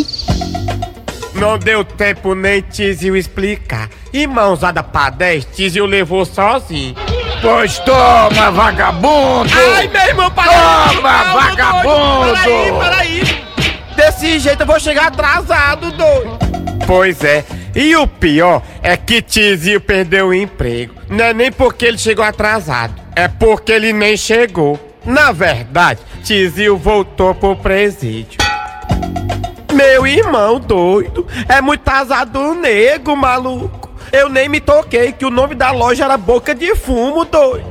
Não 1.35 1.59
deu 1.59 1.85
tempo 1.85 2.35
nem 2.35 2.61
Tizil 2.61 3.17
explicar. 3.17 3.89
E 4.13 4.27
mãozada 4.27 4.83
pra 4.83 5.11
10, 5.11 5.47
Tizil 5.55 5.87
levou 5.87 6.25
sozinho. 6.25 6.95
Pois 7.41 7.79
toma, 7.81 8.51
vagabundo! 8.53 9.51
Ai, 9.75 9.89
meu 9.89 10.03
irmão, 10.03 10.31
para 10.31 10.53
Toma, 10.53 11.21
aí, 11.21 11.33
vagabundo! 11.33 12.35
Peraí, 12.35 12.73
peraí. 12.73 13.45
Desse 13.97 14.39
jeito 14.39 14.63
eu 14.63 14.67
vou 14.67 14.79
chegar 14.79 15.09
atrasado, 15.09 15.91
doido. 15.93 16.39
Pois 16.87 17.23
é. 17.25 17.45
E 17.75 17.97
o 17.97 18.07
pior 18.07 18.63
é 18.83 18.97
que 18.97 19.23
Tizil 19.23 19.81
perdeu 19.81 20.29
o 20.29 20.35
emprego. 20.35 20.95
Não 21.09 21.25
é 21.25 21.33
nem 21.33 21.51
porque 21.51 21.87
ele 21.87 21.99
chegou 21.99 22.25
atrasado, 22.25 22.95
é 23.17 23.27
porque 23.29 23.73
ele 23.73 23.93
nem 23.93 24.17
chegou. 24.17 24.79
Na 25.05 25.33
verdade, 25.33 26.01
Tizil 26.23 26.77
voltou 26.77 27.35
pro 27.35 27.57
presídio. 27.57 28.39
Meu 29.75 30.07
irmão 30.07 30.61
doido, 30.61 31.27
é 31.49 31.61
muito 31.61 31.89
azado 31.89 32.55
nego, 32.55 33.17
maluco. 33.17 33.91
Eu 34.13 34.29
nem 34.29 34.49
me 34.49 34.61
toquei 34.61 35.13
que 35.13 35.25
o 35.25 35.31
nome 35.31 35.55
da 35.55 35.71
loja 35.71 36.05
era 36.05 36.19
Boca 36.19 36.55
de 36.55 36.75
Fumo, 36.77 37.25
doido. 37.25 37.65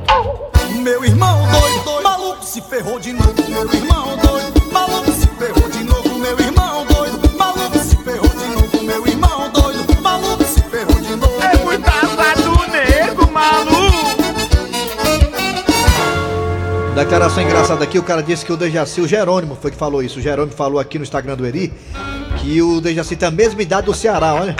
Meu 0.80 1.04
irmão 1.04 1.46
doido, 1.48 1.84
doido, 1.84 2.02
maluco 2.02 2.44
se 2.44 2.60
ferrou 2.62 2.98
de 2.98 3.12
novo. 3.12 3.34
Meu 3.48 3.72
irmão 3.72 4.16
doido, 4.16 4.41
Declaração 16.94 17.42
engraçada 17.42 17.82
aqui, 17.82 17.98
o 17.98 18.02
cara 18.02 18.22
disse 18.22 18.44
que 18.44 18.52
o 18.52 18.56
Dejaci, 18.56 19.00
o 19.00 19.08
Jerônimo 19.08 19.56
foi 19.60 19.70
que 19.70 19.76
falou 19.78 20.02
isso. 20.02 20.18
O 20.18 20.22
Jerônimo 20.22 20.54
falou 20.54 20.78
aqui 20.78 20.98
no 20.98 21.04
Instagram 21.04 21.36
do 21.36 21.46
Eri 21.46 21.72
que 22.38 22.60
o 22.60 22.82
Dejaci 22.82 23.16
tem 23.16 23.28
a 23.28 23.30
mesma 23.30 23.62
idade 23.62 23.86
do 23.86 23.94
Ceará, 23.94 24.34
olha. 24.34 24.54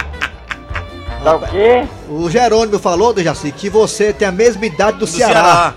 Tá 1.23 1.37
o 1.37 1.41
quê? 1.41 1.87
O 2.09 2.31
Jerônimo 2.31 2.79
falou, 2.79 3.13
Dejaci, 3.13 3.53
que 3.53 3.69
você 3.69 4.15
tem 4.15 4.27
a 4.27 4.33
mesma 4.33 4.65
idade 4.65 4.99
do, 4.99 5.07
Ceará. 5.07 5.75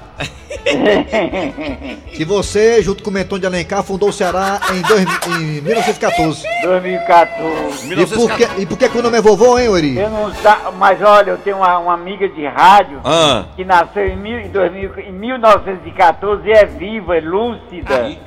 Que 2.13 2.25
você, 2.25 2.81
junto 2.81 3.03
com 3.03 3.09
o 3.09 3.13
Menton 3.13 3.37
de 3.37 3.45
Alencar, 3.45 3.83
fundou 3.83 4.09
o 4.09 4.13
Ceará 4.13 4.59
em, 4.73 4.81
dois, 4.81 5.05
em 5.39 5.61
1914. 5.61 6.43
2014. 6.63 7.93
E 7.93 8.05
por, 8.07 8.31
que, 8.31 8.61
e 8.61 8.65
por 8.65 8.77
que 8.77 8.89
que 8.89 8.97
o 8.97 9.01
nome 9.01 9.17
é 9.17 9.21
vovô, 9.21 9.59
hein, 9.59 9.75
Eri? 9.75 9.97
Eu 9.97 10.09
não 10.09 10.33
sa... 10.35 10.71
Mas 10.77 11.01
olha, 11.01 11.31
eu 11.31 11.37
tenho 11.37 11.57
uma, 11.57 11.77
uma 11.77 11.93
amiga 11.93 12.27
de 12.27 12.45
rádio 12.47 12.99
Ah. 13.03 13.45
que 13.55 13.63
nasceu 13.63 14.07
em, 14.07 14.17
mil, 14.17 14.39
em, 14.39 14.49
2000, 14.49 14.99
em 14.99 15.11
1914 15.11 16.47
e 16.47 16.51
é 16.51 16.65
viva, 16.65 17.17
é 17.17 17.21
lúcida. 17.21 18.17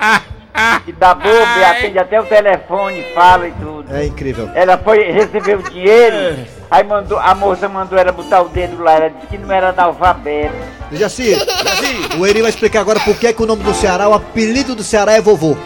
E 0.87 0.93
dá 0.93 1.15
boba, 1.15 1.29
e 1.59 1.65
atende 1.65 1.99
até 1.99 2.21
o 2.21 2.25
telefone, 2.25 3.05
fala 3.15 3.49
e 3.49 3.53
tudo. 3.53 3.85
É 3.95 4.07
incrível. 4.07 4.51
Ela 4.55 4.77
foi, 4.79 5.11
recebeu 5.11 5.59
o 5.59 5.63
dinheiro, 5.63 6.39
aí 6.71 6.85
mandou, 6.85 7.19
a 7.19 7.35
moça 7.35 7.69
mandou 7.69 7.99
ela 7.99 8.13
botar 8.13 8.43
o 8.43 8.49
dedo 8.49 8.83
lá, 8.83 8.93
ela 8.95 9.11
disse 9.11 9.27
que 9.29 9.39
não 9.39 9.53
era 9.53 9.71
analfabeto. 9.71 10.55
Dejaci, 10.91 11.37
o 12.19 12.27
Eri 12.27 12.41
vai 12.41 12.51
explicar 12.51 12.81
agora 12.81 12.99
por 13.01 13.17
que 13.17 13.33
que 13.33 13.43
o 13.43 13.47
nome 13.47 13.63
do 13.63 13.75
Ceará, 13.75 14.09
o 14.09 14.15
apelido 14.15 14.75
do 14.75 14.83
Ceará 14.83 15.13
é 15.13 15.21
vovô. 15.21 15.57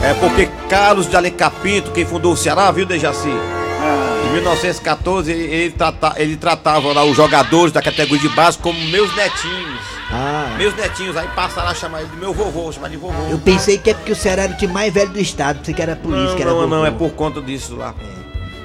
É 0.00 0.14
porque 0.14 0.48
Carlos 0.68 1.08
de 1.08 1.16
Alencar 1.16 1.50
Pinto, 1.62 1.92
quem 1.92 2.04
fundou 2.04 2.32
o 2.32 2.36
Ceará, 2.36 2.70
viu, 2.72 2.84
Dejaci? 2.84 3.28
Ah. 3.30 4.26
Em 4.28 4.32
1914, 4.32 5.30
ele, 5.30 5.42
ele, 5.54 5.70
trata- 5.72 6.14
ele 6.16 6.36
tratava 6.36 6.92
lá 6.92 7.04
os 7.04 7.16
jogadores 7.16 7.72
da 7.72 7.80
categoria 7.82 8.28
de 8.28 8.34
base 8.34 8.58
como 8.58 8.78
meus 8.88 9.14
netinhos. 9.14 9.91
Ah. 10.12 10.54
Meus 10.58 10.74
netinhos, 10.76 11.16
aí 11.16 11.26
passaram 11.34 11.68
a 11.70 11.74
chamar 11.74 12.00
ele 12.02 12.10
de 12.10 12.16
meu 12.16 12.34
vovô, 12.34 12.70
chamar 12.70 12.88
de 12.88 12.96
vovô. 12.98 13.28
Eu 13.30 13.38
pensei 13.38 13.78
que 13.78 13.90
é 13.90 13.94
porque 13.94 14.12
o 14.12 14.16
Ceará 14.16 14.42
era 14.42 14.52
o 14.52 14.56
time 14.56 14.72
mais 14.72 14.92
velho 14.92 15.10
do 15.10 15.18
estado, 15.18 15.60
pensei 15.60 15.72
que 15.74 15.80
era 15.82 15.96
por 15.96 16.10
isso 16.14 16.28
Não, 16.28 16.36
que 16.36 16.42
era 16.42 16.50
não, 16.50 16.60
vovô. 16.60 16.74
não, 16.76 16.86
é 16.86 16.90
por 16.90 17.10
conta 17.12 17.40
disso 17.40 17.74
lá. 17.76 17.94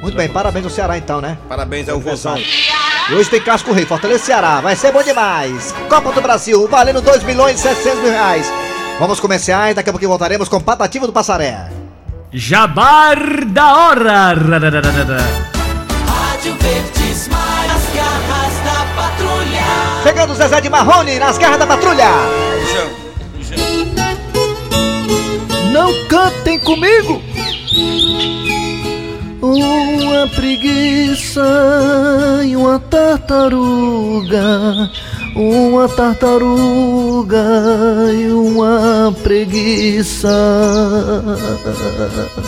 Muito 0.01 0.15
bem, 0.15 0.27
parabéns 0.29 0.65
ao 0.65 0.71
Ceará 0.71 0.97
então, 0.97 1.21
né? 1.21 1.37
Parabéns 1.47 1.87
ao 1.89 1.99
vozão. 1.99 2.37
E 2.37 3.13
hoje 3.13 3.29
tem 3.29 3.41
Casco 3.41 3.71
Rei, 3.71 3.85
Fortaleza 3.85 4.25
Ceará, 4.25 4.59
vai 4.59 4.75
ser 4.75 4.91
bom 4.91 5.01
demais. 5.01 5.73
Copa 5.89 6.11
do 6.11 6.21
Brasil, 6.21 6.67
valendo 6.67 7.01
2 7.01 7.23
milhões 7.23 7.57
e 7.59 7.63
700 7.63 7.99
mil 8.01 8.11
reais. 8.11 8.51
Vamos 8.99 9.19
comerciais, 9.19 9.73
daqui 9.75 9.89
a 9.89 9.93
pouquinho 9.93 10.09
voltaremos 10.09 10.49
com 10.49 10.59
Patativa 10.59 11.07
do 11.07 11.13
Passaré. 11.13 11.69
Jabar 12.31 13.45
da 13.45 13.73
hora. 13.75 14.33
Rádio 16.05 16.55
Mares, 16.61 17.29
Chegando 20.17 20.33
o 20.33 20.35
Zezé 20.35 20.61
de 20.61 20.67
Marrone 20.67 21.19
nas 21.19 21.37
garras 21.37 21.59
da 21.59 21.67
patrulha. 21.67 22.09
Não 25.71 25.93
cantem 26.07 26.57
comigo! 26.57 27.21
Uma 29.39 30.27
preguiça 30.29 31.39
e 32.43 32.55
uma 32.55 32.79
tartaruga. 32.79 34.41
Uma 35.35 35.87
tartaruga 35.87 37.37
e 38.11 38.31
uma 38.31 39.13
preguiça. 39.21 40.33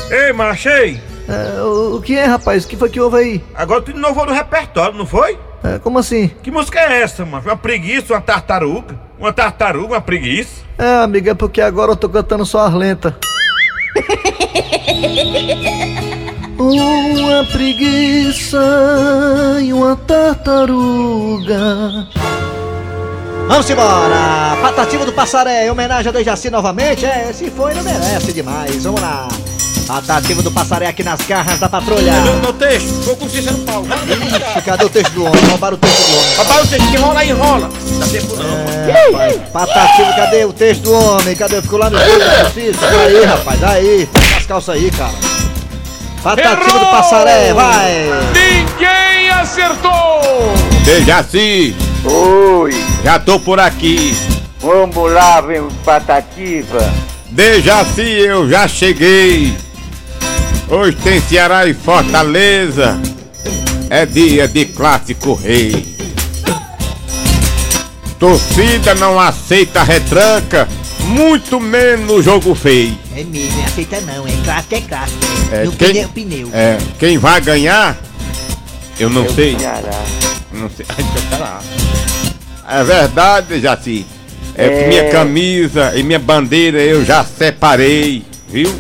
Ei, 0.10 0.34
machei! 0.34 1.00
É, 1.28 1.62
o 1.62 2.02
que 2.02 2.18
é, 2.18 2.26
rapaz? 2.26 2.66
O 2.66 2.68
que 2.68 2.76
foi 2.76 2.90
que 2.90 3.00
houve 3.00 3.18
aí? 3.18 3.44
Agora 3.54 3.80
tu 3.80 3.92
inovou 3.92 4.26
no 4.26 4.34
repertório, 4.34 4.98
não 4.98 5.06
foi? 5.06 5.38
É, 5.64 5.80
como 5.80 6.00
assim? 6.00 6.30
Que 6.42 6.52
música 6.52 6.80
é 6.80 7.02
essa, 7.02 7.26
mano? 7.26 7.44
Uma 7.46 7.58
preguiça, 7.58 8.14
uma 8.14 8.22
tartaruga? 8.22 8.98
Uma 9.20 9.34
tartaruga, 9.34 9.96
uma 9.96 10.02
preguiça? 10.02 10.62
É, 10.78 11.04
amiga, 11.04 11.32
é 11.32 11.34
porque 11.34 11.62
agora 11.62 11.92
eu 11.92 11.98
tô 11.98 12.08
cantando 12.08 12.46
só 12.46 12.66
as 12.66 12.74
lentas. 12.74 13.14
Uma 16.60 17.46
preguiça 17.46 18.60
e 19.62 19.72
uma 19.72 19.96
tartaruga. 19.96 21.58
Vamos 23.48 23.70
embora! 23.70 24.58
Patativa 24.62 25.06
do 25.06 25.14
Passaré, 25.14 25.66
em 25.66 25.72
homenagem 25.72 26.10
a 26.10 26.12
Dejaci 26.12 26.50
novamente. 26.50 27.06
É, 27.06 27.32
se 27.32 27.50
foi, 27.50 27.74
não 27.74 27.82
merece 27.82 28.34
demais. 28.34 28.84
Vamos 28.84 29.00
lá. 29.00 29.30
Patativa 29.88 30.44
do 30.44 30.52
Passaré 30.52 30.88
aqui 30.88 31.04
nas 31.04 31.20
garras 31.22 31.60
da 31.60 31.68
patrulha. 31.68 32.14
Meu 32.42 32.54
texto, 32.54 32.88
vou 33.06 33.16
com 33.16 33.28
Cícero 33.28 33.58
Paulo. 33.60 33.88
Ixi, 33.88 34.62
cadê 34.62 34.86
o 34.86 34.90
texto 34.90 35.12
do 35.14 35.26
homem? 35.26 35.44
Roubaram 35.50 35.76
o 35.76 35.80
texto 35.80 36.08
do 36.08 36.18
homem. 36.18 36.36
Papai, 36.36 36.62
o 36.62 36.68
texto 36.68 36.88
que 36.90 36.96
enrola, 36.96 37.26
enrola. 37.26 37.70
Dá 38.00 38.08
tempo 38.08 38.36
não. 38.36 38.90
É, 38.90 39.12
rapaz. 39.12 39.42
Patativa, 39.52 40.14
cadê 40.14 40.46
o 40.46 40.54
texto 40.54 40.82
do 40.84 40.94
homem? 40.94 41.36
Cadê? 41.36 41.62
Ficou 41.62 41.80
lá 41.80 41.90
no 41.90 41.98
justiça? 41.98 42.86
Aí, 42.88 43.26
rapaz, 43.26 43.64
aí. 43.64 44.10
Pega 44.14 44.38
as 44.38 44.46
calças 44.46 44.76
aí, 44.76 44.92
cara. 44.92 45.14
Patativa 46.22 46.80
do 46.80 46.86
Passaré, 46.88 47.54
vai! 47.54 48.10
Ninguém 48.34 49.30
acertou! 49.30 50.22
Dejaci! 50.84 51.74
Oi! 52.06 52.72
Já 53.04 53.18
tô 53.18 53.40
por 53.40 53.60
aqui. 53.60 54.16
Vamos 54.60 55.12
lá, 55.14 55.40
vem 55.42 55.62
o 55.62 55.72
Patativa. 55.86 56.80
Dejaci, 57.32 58.02
eu 58.02 58.50
já 58.50 58.68
cheguei. 58.68 59.54
Hoje 60.68 60.98
tem 60.98 61.22
Ceará 61.22 61.66
e 61.68 61.74
Fortaleza. 61.74 63.00
É 63.90 64.06
dia 64.06 64.48
de 64.48 64.66
clássico 64.66 65.34
rei. 65.34 65.98
Torcida 68.20 68.94
não 68.96 69.18
aceita 69.20 69.82
retranca, 69.82 70.68
muito 71.06 71.60
menos 71.60 72.26
jogo 72.26 72.54
feio. 72.54 72.98
É 73.16 73.24
mesmo, 73.24 73.58
não 73.58 73.66
aceita 73.66 74.02
não, 74.02 74.28
é 74.28 74.32
clássico, 74.44 74.76
é 74.76 74.82
clássico. 74.82 75.20
É, 75.52 75.64
no 75.64 75.72
quem- 75.72 75.94
pneu, 75.94 76.10
pneu. 76.10 76.50
É, 76.54 76.78
quem 77.00 77.18
vai 77.18 77.40
ganhar? 77.40 77.98
Eu 79.00 79.10
não 79.10 79.24
É 79.24 79.30
o 79.30 79.34
sei. 79.34 79.58
Ceará. 79.58 80.04
Não 80.52 80.70
sei. 80.70 80.86
Ai. 82.68 82.82
É 82.82 82.84
verdade, 82.84 83.60
Jaci. 83.62 84.06
É, 84.60 84.84
É. 84.84 84.88
minha 84.88 85.10
camisa 85.10 85.94
e 85.96 86.04
minha 86.04 86.20
bandeira 86.20 86.80
eu 86.82 87.06
já 87.06 87.24
separei, 87.24 88.24
viu? 88.50 88.74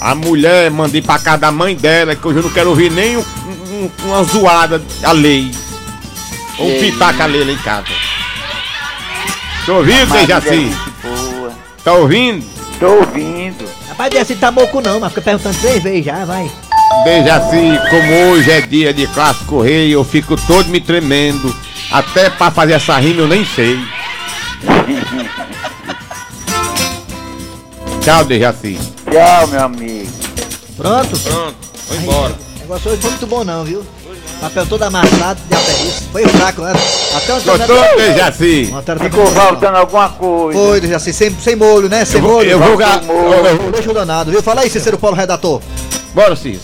A 0.00 0.14
mulher 0.14 0.70
mandei 0.70 1.00
pra 1.00 1.18
casa 1.18 1.38
da 1.38 1.50
mãe 1.52 1.74
dela, 1.74 2.14
que 2.14 2.26
hoje 2.26 2.38
eu 2.38 2.42
não 2.42 2.50
quero 2.50 2.70
ouvir 2.70 2.90
nem 2.90 3.16
um- 3.16 3.20
um- 3.20 3.90
uma 4.04 4.22
zoada 4.24 4.82
a 5.02 5.12
lei. 5.12 5.50
Ou 6.58 6.68
um 6.68 6.78
pitaca 6.80 7.22
a 7.22 7.26
lei 7.26 7.44
lá 7.44 7.52
em 7.52 7.56
casa. 7.58 7.86
Tá 9.64 9.72
ouvindo, 9.72 10.08
Marília 10.08 10.34
é 10.34 11.06
boa. 11.08 11.52
Tá 11.84 11.92
ouvindo? 11.94 12.44
Tô 12.80 12.86
ouvindo. 12.96 13.64
Rapaz, 13.88 14.10
desse 14.10 14.34
tá 14.34 14.50
não, 14.50 15.00
mas 15.00 15.08
fica 15.10 15.22
perguntando 15.22 15.56
três 15.60 15.82
vezes 15.82 16.04
já, 16.04 16.24
vai. 16.24 16.50
Dejaci, 17.04 17.78
como 17.90 18.30
hoje 18.32 18.50
é 18.50 18.60
dia 18.60 18.92
de 18.92 19.06
clássico 19.06 19.62
rei, 19.62 19.94
eu 19.94 20.04
fico 20.04 20.36
todo 20.36 20.68
me 20.68 20.80
tremendo. 20.80 21.54
Até 21.90 22.28
pra 22.28 22.50
fazer 22.50 22.74
essa 22.74 22.98
rima 22.98 23.20
eu 23.22 23.28
nem 23.28 23.44
sei. 23.44 23.78
Tchau, 28.00 28.24
Dejaci. 28.24 28.78
Tchau, 29.10 29.46
meu 29.48 29.60
amigo. 29.62 30.10
Pronto? 30.76 31.18
Pronto, 31.20 31.54
vou 31.88 31.96
embora. 31.98 32.34
O 32.56 32.58
negócio 32.60 32.90
hoje 32.90 33.00
foi 33.00 33.10
muito 33.10 33.26
bom 33.26 33.44
não, 33.44 33.64
viu? 33.64 33.84
Papel 34.40 34.66
todo 34.66 34.82
amassado, 34.82 35.40
de 35.48 35.54
até 35.54 35.72
isso. 35.84 36.02
Foi 36.10 36.26
fraco, 36.26 36.62
né? 36.62 36.72
Até 37.16 37.34
onde 37.34 37.44
Gostou, 37.44 37.96
Dejaci? 37.96 38.74
Ficou 39.04 39.26
faltando 39.28 39.76
alguma 39.76 40.08
coisa. 40.08 40.58
Foi, 40.58 40.80
Dejaci, 40.80 41.12
sem, 41.12 41.30
sem 41.38 41.54
molho, 41.54 41.88
né? 41.88 42.04
Sem 42.04 42.16
Eu 42.20 42.22
vou- 42.26 42.32
molho. 42.38 42.50
eu 42.50 42.58
vou 42.58 42.76
Falta 42.78 42.98
ga- 43.00 43.06
molho. 43.06 43.34
eu- 43.34 43.46
eu- 43.66 43.72
Deixa 43.72 43.90
o 43.90 43.94
danado, 43.94 44.30
viu? 44.32 44.42
Fala 44.42 44.62
aí, 44.62 44.70
Cícero 44.70 44.98
Paulo, 44.98 45.16
redator. 45.16 45.60
Bora, 46.12 46.34
Cis. 46.34 46.60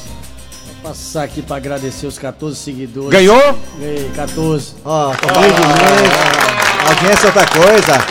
Passar 0.82 1.22
aqui 1.24 1.40
pra 1.42 1.56
agradecer 1.56 2.06
os 2.06 2.18
14 2.18 2.56
seguidores. 2.56 3.10
Ganhou? 3.10 3.56
Ganhei, 3.78 4.10
14. 4.16 4.74
Ó, 4.84 5.12
comigo 5.14 5.54
mesmo. 5.54 6.57
Audiência 6.88 7.24
é 7.24 7.26
outra 7.26 7.46
coisa. 7.46 8.06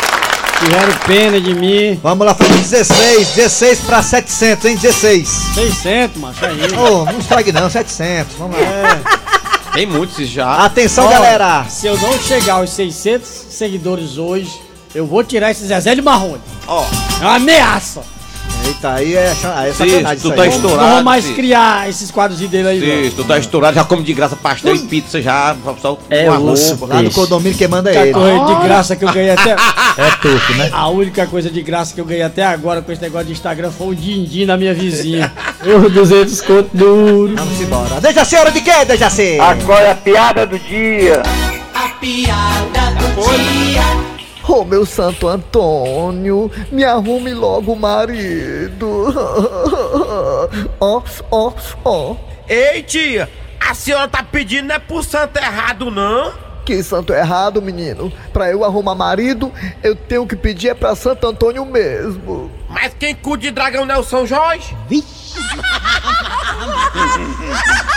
Tiveram 0.60 0.94
pena 1.06 1.42
de 1.42 1.54
mim. 1.54 2.00
Vamos 2.02 2.26
lá, 2.26 2.34
foi 2.34 2.48
16, 2.48 3.30
16 3.30 3.80
pra 3.82 4.04
700, 4.04 4.66
hein? 4.66 4.78
16. 4.78 5.28
600, 5.56 6.22
macho, 6.22 6.46
aí. 6.46 6.60
Ô, 6.78 7.06
não 7.06 7.20
estrague 7.20 7.52
não, 7.52 7.70
700. 7.70 8.36
Vamos 8.38 8.58
lá. 8.60 9.02
Tem 9.74 9.86
muitos 9.86 10.28
já. 10.28 10.66
Atenção, 10.66 11.10
galera. 11.10 11.66
Se 11.70 11.88
eu 11.88 11.98
não 11.98 12.20
chegar 12.20 12.56
aos 12.56 12.72
600 12.72 13.28
seguidores 13.28 14.18
hoje, 14.18 14.52
eu 14.94 15.06
vou 15.06 15.24
tirar 15.24 15.52
esse 15.52 15.66
Zezé 15.66 15.96
de 15.96 16.02
Marrone. 16.02 16.42
Ó. 16.68 16.86
É 17.22 17.26
uma 17.26 17.36
ameaça. 17.36 18.04
Eita, 18.68 18.94
aí 18.94 19.16
é, 19.16 19.34
aí 19.56 19.70
é 19.70 19.74
Cis, 19.74 19.78
sacanagem 19.92 20.18
tu 20.20 20.28
isso 20.28 20.32
tá 20.36 20.42
aí. 20.44 20.50
estourado. 20.50 20.82
Não 20.88 20.94
vou 20.96 21.04
mais 21.04 21.24
Cis. 21.26 21.36
criar 21.36 21.90
esses 21.90 22.12
quadros 22.12 22.40
dele 22.40 22.68
aí, 22.68 23.04
Cis, 23.04 23.14
tu 23.14 23.24
tá 23.24 23.38
estourado, 23.40 23.76
já 23.76 23.84
come 23.84 24.04
de 24.04 24.14
graça 24.14 24.36
pastel 24.36 24.76
e 24.76 24.80
pizza 24.80 25.22
já. 25.22 25.56
Só 25.82 25.98
É 26.10 26.26
com 26.26 26.34
a 26.34 26.40
osso, 26.40 26.76
roupa. 26.76 26.96
Lá 26.96 27.02
no 27.02 27.12
condomínio 27.12 27.58
quem 27.58 27.68
manda 27.68 27.90
é 27.94 28.02
ele. 28.04 28.12
correio 28.14 28.46
de 28.46 28.56
graça 28.68 28.96
que 28.96 29.06
eu 29.06 29.12
ganhei 29.14 29.32
até. 29.32 29.56
É 29.98 30.12
turco, 30.22 30.54
né? 30.54 30.70
A 30.74 30.90
única 30.90 31.26
coisa 31.26 31.50
de 31.50 31.60
graça 31.64 31.92
que 31.96 32.00
eu 32.00 32.06
ganhei 32.06 32.22
até 32.22 32.44
agora 32.46 32.84
com 32.84 32.92
esse 32.92 33.02
negócio 33.02 33.26
de 33.26 33.34
Instagram 33.34 33.72
foi 33.72 33.88
o 33.88 33.96
din-din 33.96 34.46
na 34.46 34.56
minha 34.56 34.72
vizinha. 34.72 35.34
Eu 35.66 35.90
200 35.90 36.40
conto 36.42 36.70
duro. 36.72 37.34
Vamos 37.36 37.60
embora. 37.60 38.00
Deixa 38.00 38.22
a 38.22 38.26
senhora 38.26 38.52
de 38.52 38.62
quê, 38.62 38.86
Dejaci? 38.86 39.40
Agora 39.40 39.94
a 39.94 39.96
piada 39.96 40.46
do 40.46 40.60
dia. 40.60 41.24
A 41.74 41.88
piada 42.00 42.92
do 42.92 43.28
dia. 43.34 44.17
Ô 44.48 44.64
meu 44.64 44.86
Santo 44.86 45.28
Antônio, 45.28 46.50
me 46.72 46.86
arrume 46.86 47.34
logo 47.34 47.74
o 47.74 47.80
marido. 47.80 49.14
Ó, 50.80 51.02
ó, 51.30 51.54
ó. 51.84 52.16
Ei, 52.48 52.82
tia, 52.82 53.30
a 53.60 53.74
senhora 53.74 54.08
tá 54.08 54.24
pedindo 54.24 54.68
não 54.68 54.76
é 54.76 54.80
pro 54.80 55.04
santo 55.04 55.38
errado, 55.38 55.92
não? 55.92 56.32
Que 56.66 56.82
santo 56.82 57.14
errado, 57.14 57.62
menino. 57.62 58.12
Pra 58.32 58.50
eu 58.50 58.64
arrumar 58.64 58.96
marido, 58.96 59.52
eu 59.84 59.96
tenho 59.96 60.26
que 60.26 60.36
pedir 60.36 60.70
é 60.70 60.74
pra 60.74 60.96
Santo 60.96 61.28
Antônio 61.28 61.66
mesmo. 61.66 62.50
Mas 62.70 62.94
quem 62.94 63.16
cuida 63.16 63.44
de 63.44 63.52
dragão 63.52 63.86
não 63.86 63.96
é 63.96 63.98
o 63.98 64.04
São 64.04 64.26
Jorge? 64.26 64.76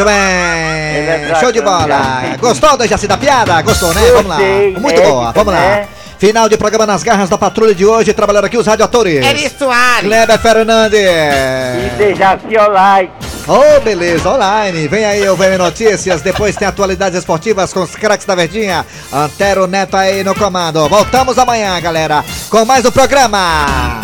Muito 0.00 0.04
bem. 0.04 0.16
é 0.16 1.36
Show 1.38 1.52
de 1.52 1.60
bola. 1.60 2.36
Gostou 2.40 2.76
da 2.76 2.86
Jaci 2.86 3.06
da 3.06 3.18
piada? 3.18 3.60
Gostou, 3.60 3.92
né? 3.92 4.00
Vamos 4.12 4.26
lá. 4.26 4.38
Muito 4.80 5.02
boa. 5.02 5.32
Vamos 5.32 5.52
lá. 5.52 5.60
né? 5.60 5.88
Final 6.18 6.48
de 6.48 6.56
programa 6.56 6.86
nas 6.86 7.02
garras 7.02 7.28
da 7.28 7.36
patrulha 7.38 7.74
de 7.74 7.84
hoje. 7.84 8.12
Trabalharam 8.12 8.46
aqui 8.46 8.56
os 8.56 8.66
radioatores. 8.66 9.24
Eri 9.24 9.50
Soares. 9.50 10.02
Kleber 10.02 10.38
Fernandes. 10.38 11.00
E 11.00 11.90
Dejaci 11.98 12.56
Olai. 12.58 13.10
Oh, 13.46 13.80
beleza, 13.80 14.28
online. 14.30 14.86
Vem 14.86 15.04
aí 15.04 15.28
o 15.28 15.36
VM 15.36 15.58
Notícias. 15.58 16.22
Depois 16.22 16.56
tem 16.56 16.68
atualidades 16.68 17.18
esportivas 17.18 17.72
com 17.72 17.82
os 17.82 17.94
craques 17.94 18.26
da 18.26 18.34
Verdinha. 18.34 18.86
Antero 19.12 19.66
Neto 19.66 19.96
aí 19.96 20.22
no 20.22 20.34
comando. 20.34 20.88
Voltamos 20.88 21.38
amanhã, 21.38 21.80
galera, 21.80 22.24
com 22.48 22.64
mais 22.64 22.84
um 22.84 22.90
programa. 22.90 23.99